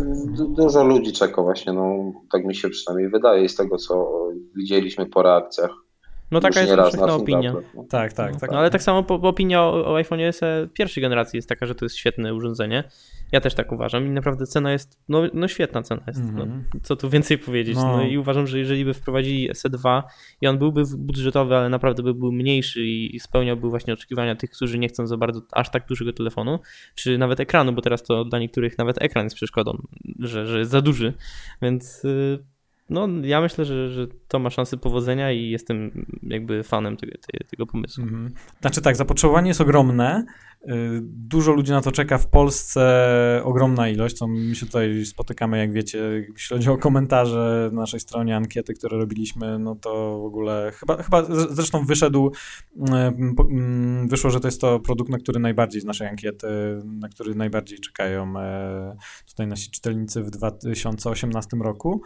[0.49, 4.09] dużo ludzi czeka właśnie, no tak mi się przynajmniej wydaje z tego, co
[4.55, 5.84] widzieliśmy po reakcjach.
[6.31, 7.53] No taka jest powszechna opinia.
[7.53, 7.85] no.
[7.91, 8.51] Tak, tak, no, tak.
[8.51, 11.75] No, ale tak samo po, opinia o, o iPhone SE pierwszej generacji jest taka, że
[11.75, 12.85] to jest świetne urządzenie.
[13.33, 16.21] Ja też tak uważam i naprawdę cena jest, no, no świetna cena jest.
[16.21, 16.81] Mm -hmm.
[16.83, 17.77] co tu więcej powiedzieć.
[17.77, 17.97] No.
[17.97, 18.03] no.
[18.03, 20.03] i uważam, że jeżeli by wprowadzili SE2
[20.41, 24.79] i on byłby budżetowy, ale naprawdę by był mniejszy i spełniałby właśnie oczekiwania tych, którzy
[24.79, 26.59] nie chcą za bardzo aż tak dużego telefonu,
[26.95, 29.83] czy nawet ekranu, bo teraz to dla niektórych nawet ekran jest przeszkodą,
[30.19, 31.15] że, że jest za duży,
[31.63, 32.05] więc...
[32.05, 32.54] Yy,
[32.91, 37.13] no, ja myślę, że, że to ma szansę powodzenia i jestem jakby fanem tego,
[37.51, 38.05] tego, pomysłu.
[38.05, 38.33] Mhm.
[38.61, 40.25] Znaczy tak, zapotrzebowanie jest ogromne.
[40.69, 45.59] Y, dużo ludzi na to czeka w Polsce, ogromna ilość, co my się tutaj spotykamy,
[45.59, 45.99] jak wiecie,
[46.33, 51.03] jeśli chodzi o komentarze na naszej stronie, ankiety, które robiliśmy, no to w ogóle chyba,
[51.03, 52.33] chyba zresztą wyszedł,
[52.77, 56.47] y, mm, wyszło, że to jest to produkt, na który najbardziej z naszej ankiety,
[56.85, 58.97] na który najbardziej czekają e,
[59.29, 62.03] tutaj nasi czytelnicy w 2018 roku.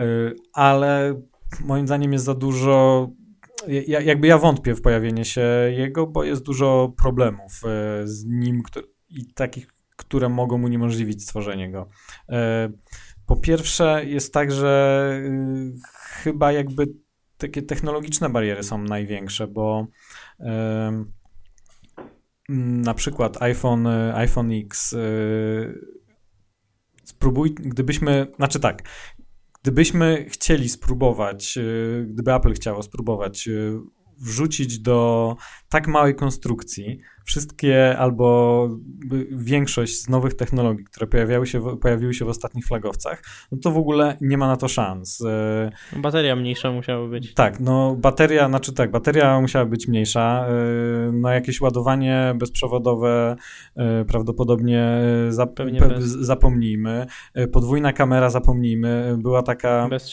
[0.00, 1.22] Y, ale
[1.60, 3.08] moim zdaniem jest za dużo.
[3.68, 5.42] Ja, jakby ja wątpię w pojawienie się
[5.76, 7.62] jego, bo jest dużo problemów
[8.02, 9.66] y, z nim który, i takich,
[9.96, 11.88] które mogą uniemożliwić stworzenie go.
[12.28, 12.34] Y,
[13.26, 15.22] po pierwsze, jest tak, że
[15.92, 16.86] chyba jakby
[17.38, 19.86] takie technologiczne bariery są największe, bo
[22.48, 24.94] na przykład iPhone, iPhone X
[27.04, 28.82] spróbuj, gdybyśmy, znaczy tak,
[29.62, 33.78] Gdybyśmy chcieli spróbować, y, gdyby Apple chciało spróbować y,
[34.22, 35.36] wrzucić do
[35.68, 38.68] tak małej konstrukcji wszystkie albo
[39.30, 43.76] większość z nowych technologii, które pojawiały się, pojawiły się w ostatnich flagowcach, no to w
[43.76, 45.20] ogóle nie ma na to szans.
[45.20, 47.34] E, bateria mniejsza musiała być.
[47.34, 53.36] Tak, no bateria, znaczy tak, bateria musiała być mniejsza, e, no jakieś ładowanie bezprzewodowe
[53.76, 56.04] e, prawdopodobnie zap bez.
[56.04, 57.06] zapomnijmy,
[57.52, 59.88] podwójna kamera zapomnijmy, była taka...
[59.88, 60.08] Bez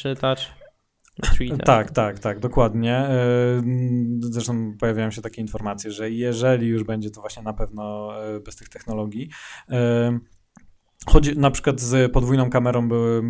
[1.22, 1.62] 3 touch.
[1.62, 2.96] Tak, tak, tak, dokładnie.
[2.96, 3.62] E,
[4.20, 8.56] zresztą pojawiają się takie informacje, że jeżeli już będzie to właśnie na pewno e, bez
[8.56, 9.30] tych technologii.
[9.70, 10.20] E,
[11.08, 13.24] chodzi na przykład z podwójną kamerą były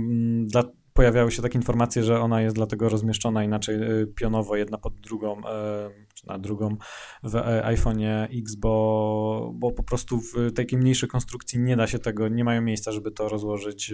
[0.46, 0.64] dla,
[0.94, 3.78] pojawiały się takie informacje, że ona jest dlatego rozmieszczona inaczej
[4.16, 5.42] pionowo, jedna pod drugą,
[6.22, 6.78] czy na drugą
[7.24, 12.28] w iPhone'ie X, bo, bo po prostu w takiej mniejszej konstrukcji nie da się tego,
[12.28, 13.94] nie mają miejsca, żeby to rozłożyć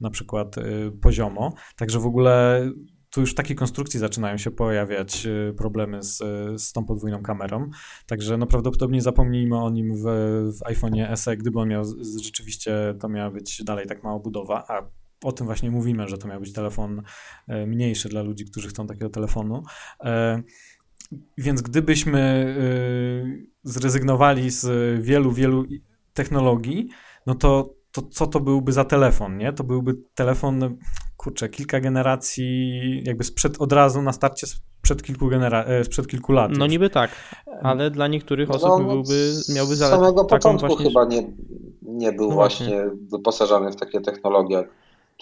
[0.00, 0.56] na przykład
[1.02, 1.52] poziomo.
[1.76, 2.62] Także w ogóle
[3.10, 5.26] tu już w takiej konstrukcji zaczynają się pojawiać
[5.56, 6.18] problemy z,
[6.62, 7.70] z tą podwójną kamerą.
[8.06, 10.02] Także no prawdopodobnie zapomnijmy o nim w,
[10.58, 11.84] w iPhone'ie SE, gdyby on miał
[12.22, 14.90] rzeczywiście, to miała być dalej tak mała budowa, a
[15.24, 17.02] o tym właśnie mówimy, że to miał być telefon
[17.48, 19.62] e, mniejszy dla ludzi, którzy chcą takiego telefonu.
[21.38, 24.66] Więc gdybyśmy e, zrezygnowali z
[25.02, 25.64] wielu, wielu
[26.14, 26.88] technologii,
[27.26, 29.52] no to, to co to byłby za telefon, nie?
[29.52, 30.76] To byłby telefon,
[31.16, 36.32] kurczę, kilka generacji, jakby sprzed, od razu na starcie sprzed kilku, genera- e, sprzed kilku
[36.32, 36.50] lat.
[36.58, 37.10] No niby tak,
[37.62, 41.32] ale dla niektórych osób No, byłby, miałby Z zaletę samego taką początku właśnie, chyba nie,
[41.82, 42.66] nie był No właśnie.
[42.66, 42.90] właśnie.
[43.10, 44.68] wyposażany w takie technologie jak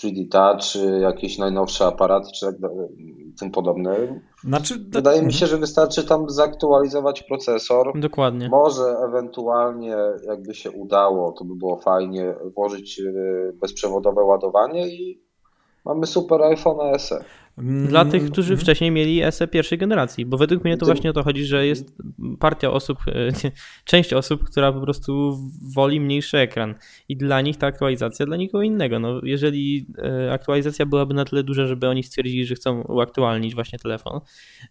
[0.02, 2.88] 3D Touch, czy jakieś najnowsze aparaty, czy tak dalej,
[3.36, 4.20] tym podobne.
[4.44, 8.00] Znaczy, Wydaje mi się, że wystarczy tam zaktualizować procesor.
[8.00, 8.48] Dokładnie.
[8.48, 13.02] Może ewentualnie, jakby się udało, to by było fajnie, włożyć e,
[13.52, 15.22] bezprzewodowe ładowanie i
[15.84, 17.24] mamy super iPhone SE.
[17.58, 18.60] Mm, Dla tych, którzy mhm.
[18.60, 21.96] wcześniej mieli SE pierwszej generacji, bo według mnie to właśnie o to chodzi, że jest
[22.38, 23.50] partia osób, e,
[23.84, 25.38] część osób, która po prostu
[25.74, 26.74] woli mniejszy ekran
[27.08, 28.98] i dla nich ta aktualizacja dla nikogo innego.
[28.98, 33.78] No, jeżeli e, aktualizacja byłaby na tyle duża, żeby oni stwierdzili, że chcą uaktualnić właśnie
[33.78, 34.20] telefon,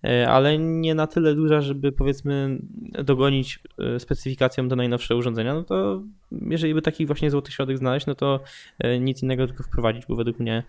[0.04, 2.60] e, ale nie na tyle duża, żeby powiedzmy
[3.04, 3.60] dogonić
[4.00, 8.40] specyfikacją te najnowsze urządzenia, no to jeżeli by taki właśnie złoty środek znaleźć, no to
[9.00, 10.64] nic innego tylko wprowadzić, bo według mnie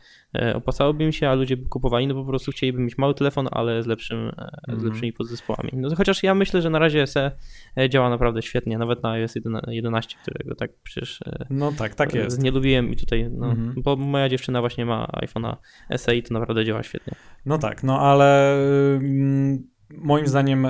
[0.54, 3.82] opłacałoby mi się, a ludzie by kupowali, no po prostu chcieliby mieć mały telefon, ale
[3.82, 4.32] z, lepszym, e,
[4.66, 4.84] z Mhm.
[4.88, 5.70] lepszymi podzespołami.
[5.74, 7.30] No chociaż ja myślę, że na razie SE
[7.78, 9.34] e, działa naprawdę świetnie, nawet na iOS
[9.68, 12.42] 11, którego tak przecież e, No tak, tak jest.
[12.42, 13.74] nie lubiłem i tutaj, no, Mhm.
[13.82, 15.56] bo moja dziewczyna właśnie ma iPhone'a
[15.96, 17.12] SE i to naprawdę działa świetnie.
[17.46, 18.54] No tak, no ale
[18.96, 20.66] mm, moim zdaniem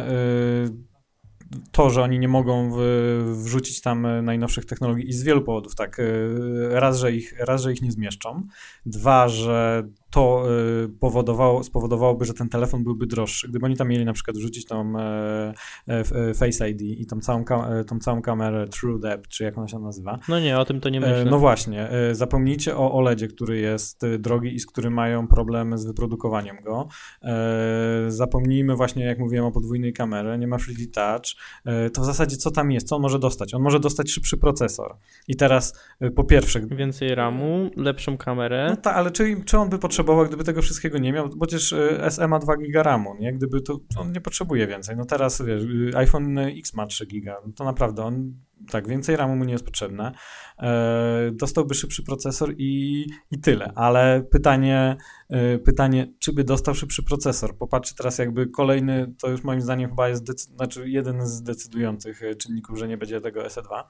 [1.72, 2.70] to, że oni nie mogą
[3.44, 6.00] wrzucić tam najnowszych technologii i z wielu powodów, tak,
[6.70, 8.42] raz, że ich, raz, że ich nie zmieszczą,
[8.86, 9.82] dwa, że
[10.16, 10.44] to
[10.84, 13.48] y, powodowało, spowodowałoby, że ten telefon byłby droższy.
[13.48, 15.54] Gdyby oni tam mieli na przykład wrzucić tą e,
[15.88, 17.44] e, e, Face ID i tą całą,
[17.86, 20.88] tą całą kamerę True Depth, czy jak ona się nazywa, No nie, o tym to
[20.88, 21.24] nie myślę.
[21.24, 26.56] No właśnie, zapomnijcie o OLEDzie, który jest drogi i z którym mają problemy z wyprodukowaniem
[26.64, 26.88] go.
[28.08, 31.24] Zapomnijmy właśnie, jak mówiłem o podwójnej kamerze, nie ma 3D Touch.
[31.92, 32.88] To w zasadzie co tam jest?
[32.88, 33.54] Co on może dostać?
[33.54, 34.96] On może dostać szybszy procesor.
[35.28, 35.80] I teraz
[36.14, 38.66] po pierwsze, Więcej RAMu, lepszą kamerę.
[38.70, 41.28] no tak, ale czy, czy on by potrzebował, gdyby tego wszystkiego nie miał?
[41.36, 43.32] Bo Przecież e, SE ma 2 giga RAMu, nie?
[43.32, 44.96] Gdyby to, to on nie potrzebuje więcej.
[44.96, 48.34] No teraz, wiesz, y, iPhone X ma 3 giga, no to naprawdę on,
[48.70, 50.12] tak, więcej RAMu mu nie jest potrzebne.
[50.58, 54.96] E, dostałby szybszy procesor i, i tyle, ale pytanie,
[55.28, 57.58] e, pytanie, czy by dostał szybszy procesor?
[57.58, 62.22] Popatrzcie teraz jakby kolejny, to już moim zdaniem chyba jest, decy- znaczy jeden z decydujących
[62.22, 63.82] e, czynników, że nie będzie tego SE2,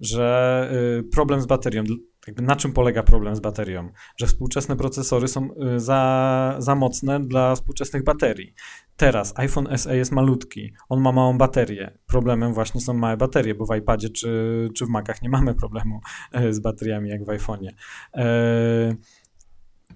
[0.00, 1.84] że e, problem z baterią,
[2.26, 3.90] jakby na czym polega problem z baterią?
[4.16, 8.54] Że współczesne procesory są y, za, za mocne dla współczesnych baterii.
[8.96, 11.98] Teraz iPhone SE jest malutki, on ma małą baterię.
[12.06, 16.00] Problemem właśnie są małe baterie, bo w iPadzie czy, czy w Macach nie mamy problemu
[16.32, 17.70] e, z bateriami jak w iPhone'ie.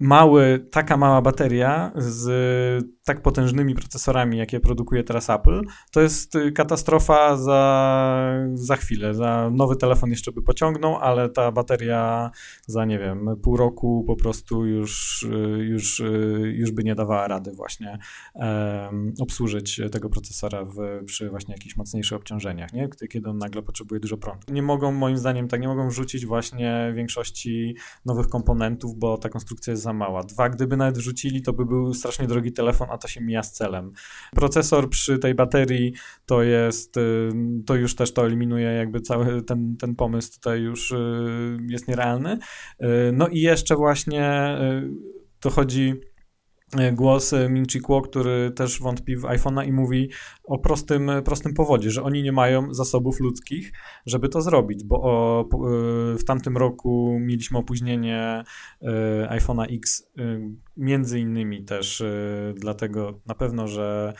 [0.00, 6.52] Mały, taka mała bateria z tak potężnymi procesorami, jakie produkuje teraz Apple, to jest y,
[6.52, 9.14] katastrofa za, za chwilę.
[9.14, 12.30] Za nowy telefon jeszcze by pociągnął, ale ta bateria
[12.66, 15.28] za, nie wiem, pół roku po prostu już, y,
[15.64, 17.98] już, y, już by nie dawała rady właśnie
[18.34, 22.88] em, obsłużyć tego procesora w, przy właśnie jakichś mocniejszych obciążeniach, nie?
[23.08, 24.52] Kiedy- on nagle potrzebuje dużo prądu.
[24.52, 29.70] Nie mogą, moim zdaniem, tak nie mogą wrzucić właśnie większości nowych komponentów, bo ta konstrukcja
[29.70, 30.22] jest za mała.
[30.22, 33.52] Dwa, gdyby nawet wrzucili, to by był strasznie drogi telefon, a to się mija z
[33.52, 33.92] celem.
[34.34, 35.92] Procesor przy tej baterii
[36.26, 37.30] to jest, y,
[37.66, 40.96] to już też to eliminuje jakby cały ten, ten pomysł tutaj już y,
[41.68, 42.38] jest nierealny.
[42.82, 44.58] Y, No i jeszcze właśnie
[45.42, 46.09] dochodzi y,
[46.92, 50.10] głos y, Min Chi Kuo, który też wątpi w iPhone'a i mówi
[50.44, 53.72] o prostym, prostym powodzie, że oni nie mają zasobów ludzkich,
[54.06, 55.48] żeby to zrobić, bo o,
[56.18, 58.44] w tamtym roku mieliśmy opóźnienie
[59.28, 60.10] iPhone'a X
[60.76, 62.02] między innymi też
[62.54, 64.14] dlatego na pewno, że,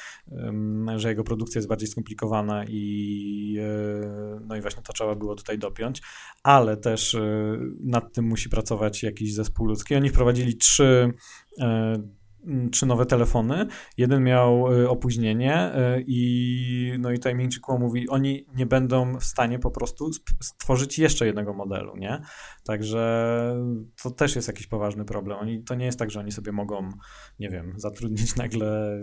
[0.96, 3.56] że jego produkcja jest bardziej skomplikowana i
[4.46, 6.02] no i właśnie to trzeba było tutaj dopiąć,
[6.42, 7.16] ale też
[7.84, 9.94] nad tym musi pracować jakiś zespół ludzki.
[9.94, 11.12] Oni wprowadzili trzy
[12.72, 13.66] trzy nowe telefony.
[13.96, 17.18] Jeden miał y, opóźnienie y, i no i
[17.62, 20.10] Kuo mówi, oni nie będą w stanie po prostu
[20.40, 22.20] stworzyć jeszcze jednego modelu, nie?
[22.64, 23.54] Także
[24.02, 25.38] to też jest jakiś poważny problem.
[25.38, 26.90] Oni, to nie jest tak, że oni sobie mogą,
[27.38, 28.98] nie wiem, zatrudnić nagle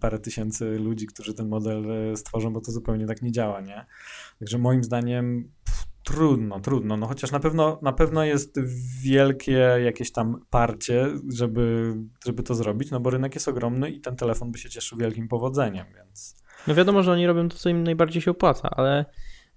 [0.00, 3.86] parę tysięcy ludzi, którzy ten model y, stworzą, bo to zupełnie tak nie działa, nie?
[4.38, 5.50] Także moim zdaniem
[6.08, 6.96] trudno, trudno.
[6.96, 8.60] No chociaż na pewno, na pewno jest
[9.02, 11.94] wielkie jakieś tam parcie, żeby,
[12.26, 15.28] żeby to zrobić, no bo rynek jest ogromny i ten telefon by się cieszył wielkim
[15.28, 16.42] powodzeniem, więc...
[16.66, 19.04] No wiadomo, że oni robią to, co im najbardziej się opłaca, ale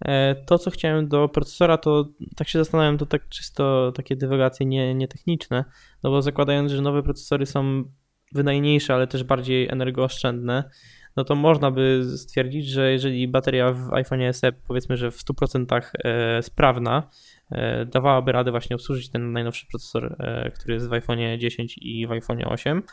[0.06, 4.66] e, to, co chciałem do procesora, to tak się zastanawiam, to tak czysto takie dywagacje
[4.66, 5.66] nie, nie techniczne,
[6.04, 7.84] no bo zakładając, że nowe procesory są
[8.32, 10.70] wydajniejsze, ale też bardziej energooszczędne,
[11.16, 15.82] no to można by stwierdzić, że jeżeli bateria w iPhone SE powiedzmy, że w 100%
[16.04, 17.10] e, sprawna,
[17.52, 20.18] e, dawałaby radę właśnie obsłużyć ten najnowszy procesor,
[20.56, 22.84] który jest w iPhone 10 i w iPhone 8,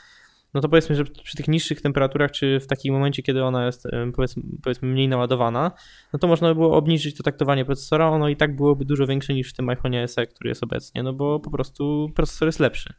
[0.54, 3.88] no to powiedzmy, że przy tych niższych temperaturach, czy w takim momencie, kiedy ona jest
[4.14, 5.70] powiedzmy, powiedzmy mniej naładowana,
[6.12, 9.34] no to można by było obniżyć to taktowanie procesora, ono i tak byłoby dużo większe
[9.34, 12.94] niż w tym iPhone SE, który jest obecnie, no bo po prostu procesor jest lepszy.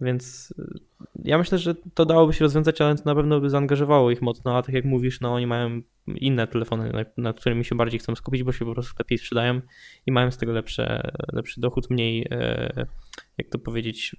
[0.00, 0.80] Więc y,
[1.24, 4.56] ja myślę, że to dałoby się rozwiązać, ale to na pewno by zaangażowało ich mocno,
[4.56, 8.42] a tak jak mówisz, no oni mają inne telefony, nad, którymi się bardziej chcą skupić,
[8.42, 9.60] bo się po prostu lepiej sprzedają
[10.06, 12.86] i mają z tego lepsze, lepszy dochód, mniej, e,
[13.38, 14.16] jak to powiedzieć,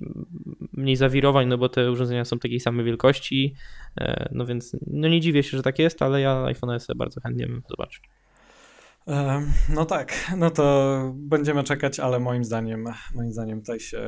[0.74, 3.56] mniej zawirowań, no bo te urządzenia są takiej samej wielkości,
[3.98, 7.22] e, no więc no nie dziwię się, że tak jest, ale ja iPhone SE bardzo
[7.22, 8.04] chętnie bym zobaczył.
[9.70, 12.86] No tak, no to będziemy czekać, ale moim zdaniem,
[13.16, 14.00] moim zdaniem tutaj się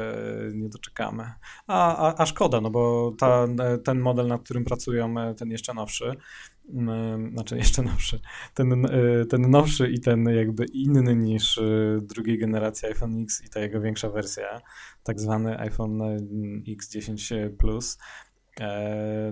[0.53, 1.31] nie doczekamy.
[1.67, 3.47] A, a, a szkoda, no bo ta,
[3.83, 6.11] ten model, nad którym pracują, ten jeszcze nowszy,
[7.33, 8.19] znaczy jeszcze nowszy,
[8.53, 8.87] ten,
[9.29, 11.59] ten nowszy i ten jakby inny niż
[12.01, 14.61] drugiej generacji iPhone X i ta jego większa wersja,
[15.03, 15.99] tak zwany iPhone
[16.67, 18.28] X10 Plus, E,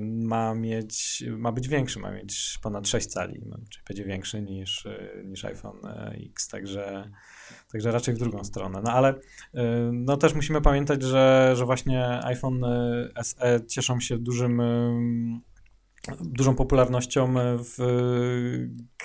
[0.02, 5.24] ma mieć, ma być większy, ma mieć ponad 6 cali, czyli będzie większy niż, e,
[5.26, 7.12] niż iPhone e, X, także,
[7.72, 8.82] także raczej w drugą stronę.
[8.84, 9.14] No ale
[9.94, 12.66] no też musimy pamiętać, że, że właśnie iPhone
[13.24, 14.62] SE cieszą się dużym
[16.22, 17.78] dużą popularnością w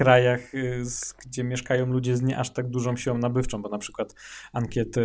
[0.03, 0.82] krajach, y,
[1.26, 4.14] gdzie mieszkają ludzie z nie aż tak dużą siłą nabywczą, bo na przykład
[4.53, 5.03] ankiety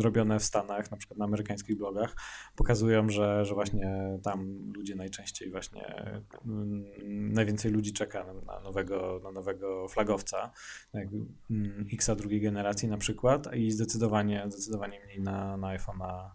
[0.00, 2.16] robione w Stanach, na przykład na amerykańskich blogach,
[2.56, 6.12] pokazują, że, że właśnie tam ludzie najczęściej właśnie
[6.46, 10.50] mm, najwięcej ludzi czeka na nowego, na nowego flagowca,
[10.94, 11.08] jak
[11.50, 16.30] mm, X drugiej generacji na przykład i zdecydowanie, zdecydowanie mniej na, na iPhone'a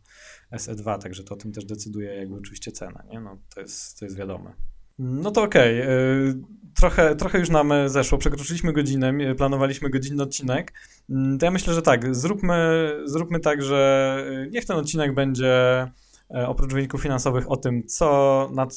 [0.51, 3.19] SE2, także to o tym też decyduje jakby oczywiście cena, nie?
[3.19, 4.74] No, to, jest, to jest wiadome.
[4.99, 5.81] No to okej.
[5.81, 6.41] Okay.
[6.75, 8.17] Trochę, trochę już nam zeszło.
[8.17, 10.73] Przekroczyliśmy godzinę, planowaliśmy godzinny odcinek.
[11.09, 15.81] Mm, to ja myślę, że tak, zróbmy, zróbmy tak, że y, niech ten odcinek będzie
[15.81, 15.91] e,
[16.29, 18.73] oprócz wyników finansowych o tym, co nad,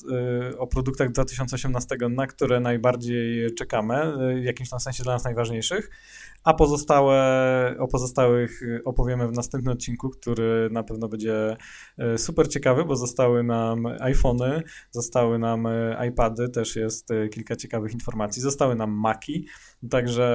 [0.52, 5.24] y, o produktach 2018, na które najbardziej czekamy, y, w jakimś tam sensie dla nas
[5.24, 5.90] najważniejszych
[6.44, 11.56] a pozostałe, o pozostałych opowiemy w następnym odcinku, który na pewno będzie
[11.98, 17.56] e, super ciekawy, bo zostały nam iPhony, zostały nam e, iPady, też jest e, kilka
[17.56, 19.46] ciekawych informacji, zostały nam Maki,
[19.90, 20.28] także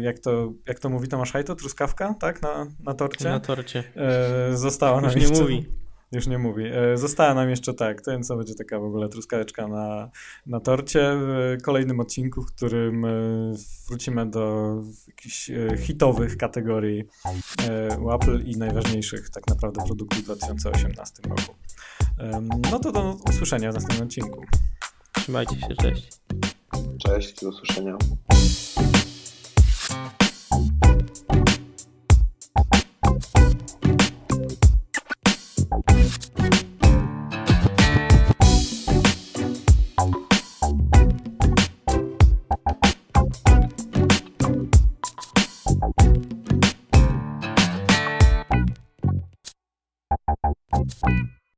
[0.00, 3.24] jak to, jak to mówi Tomasz Hajto, truskawka, tak, na, na torcie?
[3.24, 3.84] Na torcie.
[4.52, 5.66] Została nam Już nie mówi.
[6.12, 6.64] Już nie mówi.
[6.66, 10.10] E, została nam jeszcze tak, ten co będzie taka w ogóle truskaweczka na,
[10.46, 11.12] na torcie.
[11.20, 13.06] W kolejnym odcinku, w którym
[13.88, 14.74] wrócimy do
[15.08, 17.04] jakichś hitowych kategorii
[18.14, 21.54] Apple i najważniejszych tak naprawdę produktów w 2018 roku.
[22.70, 24.44] No to do usłyszenia w następnym odcinku.
[25.12, 26.20] Trzymajcie się, cześć.
[26.98, 27.96] Cześć, do usłyszenia.